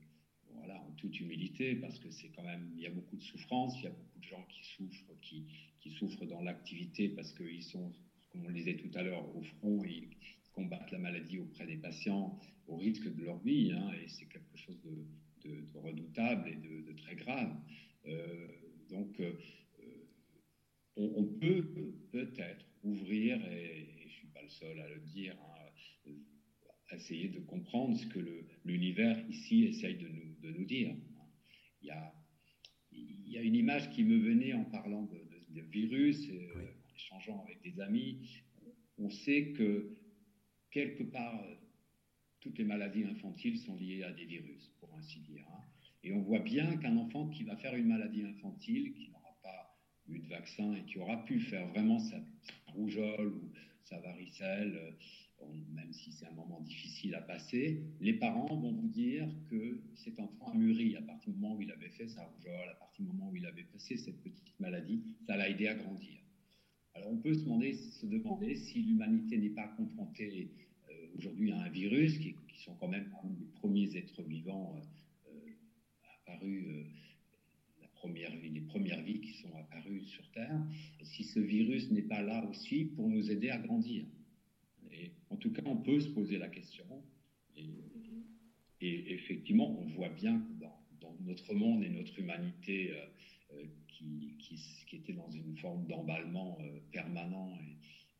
voilà, 0.55 0.81
en 0.81 0.92
toute 0.92 1.20
humilité, 1.20 1.75
parce 1.75 1.99
que 1.99 2.11
c'est 2.11 2.29
quand 2.29 2.42
même, 2.42 2.70
il 2.77 2.83
y 2.83 2.87
a 2.87 2.90
beaucoup 2.90 3.16
de 3.16 3.22
souffrance, 3.22 3.79
il 3.81 3.85
y 3.85 3.87
a 3.87 3.90
beaucoup 3.90 4.18
de 4.18 4.25
gens 4.25 4.44
qui 4.49 4.64
souffrent, 4.64 5.20
qui, 5.20 5.44
qui 5.87 5.96
souffrent 5.96 6.27
dans 6.27 6.42
l'activité 6.42 7.09
parce 7.09 7.33
qu'ils 7.33 7.62
sont, 7.62 7.92
comme 8.31 8.44
on 8.44 8.49
le 8.49 8.55
disait 8.55 8.77
tout 8.77 8.90
à 8.94 9.03
l'heure, 9.03 9.25
au 9.37 9.42
front 9.42 9.85
et 9.85 10.09
combattent 10.53 10.90
la 10.90 10.99
maladie 10.99 11.38
auprès 11.38 11.66
des 11.66 11.77
patients 11.77 12.38
au 12.66 12.77
risque 12.77 13.14
de 13.14 13.25
leur 13.25 13.38
vie, 13.38 13.72
hein, 13.72 13.92
et 14.03 14.09
c'est 14.09 14.27
quelque 14.27 14.57
chose 14.57 14.81
de, 14.83 15.05
redoutable 15.75 16.49
et 16.49 16.57
de, 16.57 16.92
très 16.96 17.14
grave. 17.14 17.55
Euh, 18.07 18.49
donc, 18.90 19.20
euh, 19.20 19.33
on, 20.96 21.25
peut 21.25 21.62
peut-être 22.11 22.66
ouvrir, 22.83 23.37
et, 23.53 23.87
je 24.01 24.05
ne 24.07 24.11
suis 24.11 24.27
pas 24.29 24.42
le 24.42 24.49
seul 24.49 24.81
à 24.81 24.88
le 24.88 25.01
dire, 25.01 25.37
hein, 25.40 26.12
essayer 26.90 27.29
de 27.29 27.38
comprendre 27.40 27.96
ce 27.96 28.07
que 28.07 28.18
l'univers 28.64 29.18
ici 29.29 29.64
essaye 29.64 29.96
de 29.96 30.09
nous, 30.09 30.35
de 30.42 30.59
nous 30.59 30.64
dire. 30.64 30.96
Il 31.83 31.88
y, 31.88 31.90
a, 31.90 32.12
il 32.90 33.29
y 33.29 33.38
a 33.38 33.42
une 33.42 33.55
image 33.55 33.90
qui 33.90 34.03
me 34.03 34.18
venait 34.18 34.55
en 34.55 34.64
parlant 34.64 35.03
de, 35.03 35.25
virus, 35.62 36.29
et, 36.29 36.51
euh, 36.55 36.73
en 36.85 36.95
échangeant 36.95 37.45
avec 37.45 37.61
des 37.62 37.81
amis. 37.81 38.42
On 38.99 39.11
sait 39.11 39.53
que 39.53 39.95
quelque 40.71 41.03
part, 41.03 41.42
toutes 42.40 42.59
les 42.59 42.64
maladies 42.64 43.05
infantiles 43.05 43.59
sont 43.59 43.77
liées 43.77 44.03
à 44.03 44.12
des 44.12 44.25
virus, 44.25 44.71
pour 44.81 44.95
ainsi 44.95 45.21
dire. 45.21 45.45
Hein. 45.53 45.62
Et 46.05 46.12
on 46.12 46.21
voit 46.21 46.38
bien 46.38 46.77
qu'un 46.77 46.97
enfant 46.97 47.29
qui 47.29 47.45
va 47.45 47.57
faire 47.57 47.75
une 47.75 47.88
maladie 47.88 48.23
infantile, 48.23 48.95
qui 48.95 49.09
n'aura 49.09 49.37
pas 49.42 49.77
eu 50.09 50.21
de 50.21 50.29
vaccin 50.29 50.75
et 50.75 50.83
qui 50.85 50.99
aura 50.99 51.25
pu 51.25 51.40
faire 51.40 51.66
vraiment 51.69 51.99
sa, 51.99 52.16
sa 52.42 52.73
rougeole 52.73 53.29
ou 53.29 53.51
sa 53.85 53.99
varicelle, 54.01 54.95
même 55.75 55.92
si 55.92 56.12
c'est 56.12 56.27
un 56.27 56.33
moment 56.33 56.61
difficile 56.61 57.14
à 57.14 57.20
passer, 57.20 57.83
les 58.01 58.14
parents 58.14 58.46
vont 58.46 58.72
vous 58.72 58.88
dire 58.88 59.29
que 59.51 59.81
cet 59.94 60.18
enfant 60.18 60.53
a 60.53 60.55
mûri 60.55 60.96
à 60.96 61.03
partir 61.03 61.33
du 61.33 61.38
moment 61.38 61.57
où 61.57 61.62
il 61.62 61.70
avait 61.70 61.90
fait 61.90 62.09
sa 62.09 62.25
rougeole, 62.25 62.68
à 62.70 62.75
partir 62.75 63.05
du 63.05 63.12
moment 63.12 63.31
où 63.31 63.37
il 63.37 63.46
avait 63.46 63.64
passé 63.64 63.96
cette 63.96 64.20
petite 64.22 64.59
maladie, 64.59 65.03
ça 65.27 65.37
l'a 65.37 65.49
aidé 65.49 65.68
à 65.68 65.75
grandir. 65.75 66.18
Alors 66.94 67.11
on 67.11 67.18
peut 67.18 67.35
se 67.35 67.44
demander, 68.07 68.57
si 68.57 68.83
l'humanité 68.83 69.37
n'est 69.38 69.51
pas 69.51 69.68
confrontée 69.68 70.49
aujourd'hui 71.16 71.53
à 71.53 71.61
un 71.61 71.68
virus, 71.68 72.18
qui, 72.18 72.35
sont 72.64 72.75
quand 72.75 72.88
même 72.88 73.09
les 73.38 73.46
premiers 73.61 73.96
êtres 73.96 74.22
vivants 74.22 74.75
apparus 76.22 76.64
premières 77.96 78.33
les 78.42 78.61
premières 78.61 79.03
vies 79.03 79.20
qui 79.20 79.33
sont 79.35 79.55
apparues 79.57 80.03
sur 80.03 80.29
Terre, 80.33 80.61
si 81.03 81.25
ce 81.25 81.40
virus 81.40 81.90
n'est 81.90 82.03
pas 82.03 82.22
là 82.22 82.44
aussi 82.51 82.85
pour 82.85 83.09
nous 83.09 83.31
aider 83.31 83.51
à 83.51 83.59
grandir. 83.59 84.05
En 85.30 85.36
tout 85.36 85.52
cas, 85.52 85.62
on 85.64 85.76
peut 85.76 86.00
se 86.00 86.08
poser 86.08 86.38
la 86.38 86.48
question. 86.48 86.84
Et, 88.80 89.12
effectivement, 89.14 89.78
on 89.80 89.86
voit 89.86 90.10
bien 90.10 90.38
que 90.38 90.52
dans, 90.60 90.76
notre 91.20 91.54
monde 91.54 91.82
et 91.82 91.88
notre 91.88 92.18
humanité 92.18 92.92
euh, 92.92 93.06
euh, 93.54 93.64
qui, 93.88 94.36
qui, 94.38 94.96
était 94.96 95.12
dans 95.12 95.30
une 95.30 95.56
forme 95.56 95.86
d'emballement 95.86 96.58
euh, 96.60 96.78
permanent 96.92 97.58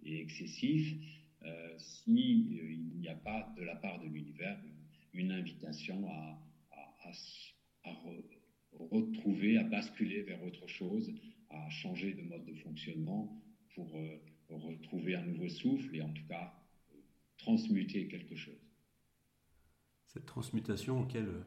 et, 0.05 0.21
excessif, 0.21 0.95
s'il 1.79 2.99
n'y 2.99 3.09
a 3.09 3.15
pas 3.15 3.53
de 3.57 3.63
la 3.63 3.77
part 3.77 4.01
de 4.01 4.07
l'univers 4.07 4.59
une, 5.13 5.31
invitation 5.31 6.09
à, 6.09 6.43
à, 7.85 7.93
retrouver, 8.73 9.59
à 9.59 9.65
basculer 9.65 10.23
vers 10.23 10.43
autre 10.43 10.67
chose, 10.67 11.13
à 11.51 11.69
changer 11.71 12.15
de 12.15 12.23
mode 12.23 12.45
de 12.45 12.55
fonctionnement 12.55 13.43
pour 13.75 13.95
euh, 13.97 14.19
retrouver 14.49 15.15
un 15.15 15.23
nouveau 15.23 15.49
souffle 15.49 15.95
et 15.95 16.03
en 16.03 16.13
tout 16.13 16.27
cas 16.29 16.53
euh, 16.53 16.66
transmuter 17.37 18.09
quelque 18.09 18.37
chose. 18.37 18.61
Cette 20.07 20.27
transmutation 20.27 21.03
auquel 21.03 21.29
euh, 21.29 21.43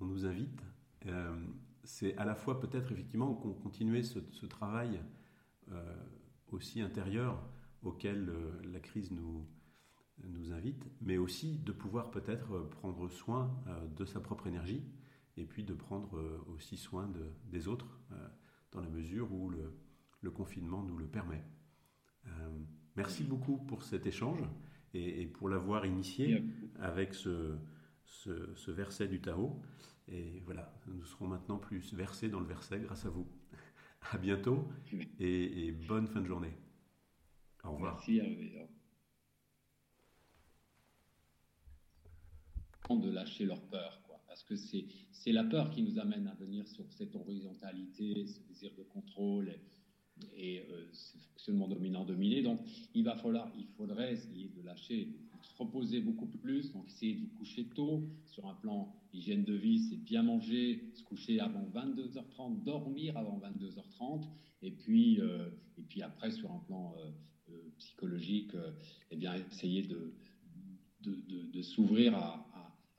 on, 0.00 0.06
nous 0.06 0.26
invite, 0.26 0.60
c'est 1.84 2.16
à 2.16 2.24
la 2.24 2.34
fois 2.34 2.60
peut-être 2.60 2.92
effectivement 2.92 3.34
continuer 3.34 4.02
ce, 4.02 4.46
travail 4.46 5.00
aussi 6.48 6.80
intérieur 6.80 7.42
auquel 7.82 8.32
la 8.72 8.78
crise 8.78 9.10
nous, 9.10 9.46
invite, 10.52 10.84
mais 11.00 11.18
aussi 11.18 11.58
de 11.58 11.72
pouvoir 11.72 12.10
peut-être 12.10 12.68
prendre 12.70 13.08
soin 13.08 13.56
de 13.96 14.04
sa 14.04 14.20
propre 14.20 14.46
énergie 14.46 14.84
et 15.36 15.44
puis 15.44 15.64
de 15.64 15.74
prendre 15.74 16.16
euh, 16.16 16.44
aussi 16.48 16.76
soin 16.76 17.08
de, 17.08 17.32
des 17.50 17.68
autres 17.68 18.00
euh, 18.12 18.28
dans 18.70 18.80
la 18.80 18.88
mesure 18.88 19.32
où 19.32 19.50
le 19.50 20.30
confinement 20.30 20.82
nous 20.82 20.96
le 20.96 21.06
permet. 21.06 21.44
Merci 22.96 23.24
beaucoup 23.24 23.58
pour 23.58 23.82
cet 23.82 24.06
échange 24.06 24.40
et, 24.94 25.26
pour 25.26 25.48
l'avoir 25.48 25.86
initié 25.86 26.44
avec 26.78 27.14
ce, 27.14 27.56
ce, 28.04 28.70
verset 28.70 29.08
du 29.08 29.20
Tao. 29.20 29.60
Et 30.08 30.42
voilà, 30.44 30.74
nous 30.86 31.04
serons 31.04 31.26
maintenant 31.26 31.58
plus 31.58 31.94
versés 31.94 32.28
dans 32.28 32.40
le 32.40 32.46
verset 32.46 32.80
grâce 32.80 33.06
à 33.06 33.10
vous. 33.10 33.26
À 34.10 34.18
bientôt 34.18 34.68
et, 35.20 35.68
et 35.68 35.70
bonne 35.70 36.08
fin 36.08 36.20
de 36.20 36.26
journée. 36.26 36.52
Au 37.62 37.70
revoir. 37.70 37.94
Merci 37.94 38.18
Hervé. 38.18 38.66
De 42.90 43.10
lâcher 43.10 43.46
leur 43.46 43.62
peur 43.68 44.02
parce 44.32 44.44
que 44.44 44.56
c'est 44.56 45.32
la 45.32 45.44
peur 45.44 45.68
qui 45.68 45.82
nous 45.82 45.98
amène 45.98 46.26
à 46.26 46.34
venir 46.34 46.66
sur 46.66 46.90
cette 46.90 47.14
horizontalité, 47.14 48.26
ce 48.26 48.40
désir 48.48 48.72
de 48.78 48.82
contrôle 48.82 49.50
et, 49.50 49.60
euh, 50.24 50.84
ce 50.92 51.18
fonctionnement 51.18 51.68
dominant-dominé. 51.68 52.42
Donc, 52.42 52.60
il 52.94 53.04
va 53.04 53.16
falloir, 53.16 53.50
il 53.58 53.66
faudrait 53.76 54.12
essayer 54.14 54.48
de 54.48 54.62
lâcher, 54.62 55.06
de 55.06 55.46
se 55.46 55.54
reposer 55.56 56.00
beaucoup 56.00 56.26
plus, 56.26 56.72
donc 56.72 56.86
essayer 56.88 57.14
de 57.14 57.26
coucher 57.38 57.64
tôt. 57.74 58.02
Sur 58.26 58.46
un 58.46 58.54
plan 58.54 58.94
hygiène 59.12 59.44
de 59.44 59.54
vie, 59.54 59.80
c'est 59.90 59.96
bien 59.96 60.22
manger, 60.22 60.84
se 60.94 61.02
coucher 61.02 61.40
avant 61.40 61.68
22h30, 61.74 62.62
dormir 62.64 63.16
avant 63.16 63.40
22h30, 63.40 64.28
et 64.62 64.70
puis, 64.70 65.20
euh, 65.20 65.48
et 65.78 65.82
puis 65.82 66.02
après, 66.02 66.30
sur 66.30 66.50
un 66.50 66.60
plan 66.66 66.94
euh, 66.98 67.54
psychologique, 67.78 68.52
eh 69.10 69.16
bien, 69.16 69.34
essayer 69.34 69.82
de, 69.82 70.14
de, 71.02 71.62
s'ouvrir 71.62 72.14
à, 72.14 72.52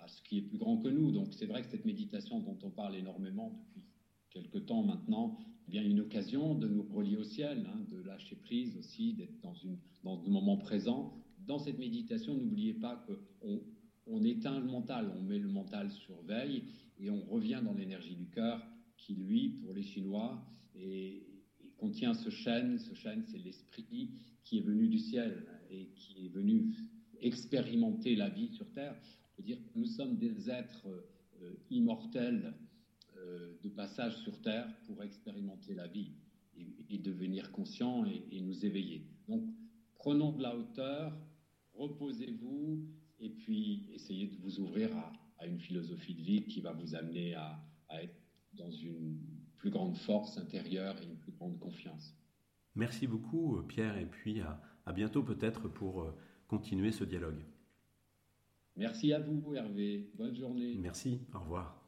à 0.04 0.08
ce 0.08 0.22
qui 0.24 0.40
est 0.40 0.42
plus 0.42 0.58
grand 0.58 0.78
que 0.78 0.90
nous. 0.90 1.12
Donc 1.12 1.34
c'est 1.34 1.46
vrai 1.46 1.62
que 1.62 1.70
cette 1.70 1.86
méditation 1.86 2.40
dont 2.40 2.58
on 2.64 2.70
parle 2.70 2.96
énormément 2.96 3.52
depuis 3.76 3.84
quelque 4.30 4.58
temps 4.58 4.84
maintenant, 4.84 5.38
eh 5.68 5.72
bien 5.72 5.84
une 5.84 6.02
occasion 6.02 6.56
de 6.56 6.68
nous 6.68 6.84
relier 6.84 7.18
au 7.18 7.24
ciel, 7.24 7.68
hein, 7.68 7.86
de 7.92 8.02
lâcher 8.02 8.36
prise 8.36 8.76
aussi, 8.78 9.14
d'être 9.14 9.40
dans, 9.42 9.54
le 10.24 10.30
moment 10.30 10.58
présent. 10.58 11.14
Dans 11.46 11.60
cette 11.60 11.78
méditation, 11.78 12.36
n'oubliez 12.36 12.74
pas 12.74 13.06
qu'on 13.08 13.62
on 14.06 14.24
éteint 14.24 14.60
le 14.60 14.66
mental, 14.66 15.12
on 15.18 15.22
met 15.22 15.40
le 15.40 15.50
mental 15.50 15.92
sur 15.92 16.22
veille 16.24 16.64
et 17.00 17.10
on 17.10 17.22
revient 17.22 17.62
dans 17.64 17.74
l'énergie 17.74 18.16
du 18.16 18.28
cœur 18.28 18.66
qui, 18.98 19.16
lui, 19.16 19.50
pour 19.62 19.74
les 19.74 19.84
Chinois, 19.84 20.46
contient 21.78 22.14
ce 22.14 22.30
chêne. 22.30 22.78
Ce 22.78 22.94
chêne, 22.94 23.24
c'est 23.28 23.40
l'esprit 23.40 24.12
qui 24.44 24.58
est 24.58 24.62
venu 24.62 24.88
du 24.88 25.00
ciel 25.00 25.46
et 25.70 25.88
qui 25.96 26.26
est 26.26 26.30
venu 26.30 26.74
expérimenter 27.22 28.16
la 28.16 28.30
vie 28.30 28.50
sur 28.50 28.70
Terre 28.72 28.96
dire 29.44 29.58
que 29.58 29.80
nous 29.80 29.86
sommes 29.86 30.18
des 30.18 30.50
êtres 30.50 30.88
euh, 31.42 31.54
immortels 31.70 32.54
euh, 33.24 33.58
de 33.64 33.70
passage 33.70 34.18
sur 34.18 34.42
Terre 34.42 34.68
pour 34.86 35.02
expérimenter 35.04 35.74
la 35.74 35.88
vie 35.88 36.12
et, 36.90 36.98
devenir 36.98 37.52
conscients 37.52 38.06
et, 38.06 38.42
nous 38.42 38.66
éveiller. 38.66 39.08
Donc, 39.28 39.44
prenons 39.96 40.32
de 40.32 40.42
la 40.42 40.56
hauteur, 40.56 41.18
reposez-vous 41.74 42.86
et 43.20 43.30
puis 43.30 43.90
essayez 43.94 44.28
de 44.28 44.38
vous 44.38 44.60
ouvrir 44.60 44.96
à, 45.40 45.48
une 45.48 45.60
philosophie 45.60 46.14
de 46.14 46.22
vie 46.22 46.46
qui 46.46 46.62
va 46.62 46.72
vous 46.72 46.96
amener 46.96 47.34
à, 47.36 47.60
être 48.02 48.16
dans 48.54 48.72
une 48.72 49.20
plus 49.58 49.70
grande 49.70 49.98
force 49.98 50.38
intérieure 50.38 50.96
et 51.02 51.06
une 51.06 51.18
plus 51.18 51.32
grande 51.32 51.60
confiance. 51.60 52.16
Merci 52.76 53.08
beaucoup 53.08 53.62
Pierre 53.64 53.98
et 53.98 54.06
puis 54.06 54.42
à 54.42 54.94
bientôt 54.94 55.24
peut-être 55.24 55.68
pour 55.68 56.04
euh, 56.04 56.16
continuer 56.48 56.92
ce 56.92 57.04
dialogue. 57.04 57.44
Merci 58.76 59.14
à 59.14 59.20
vous, 59.20 59.54
Hervé. 59.54 60.10
Bonne 60.16 60.36
journée. 60.36 60.76
Merci. 60.80 61.22
Au 61.34 61.40
revoir. 61.40 61.83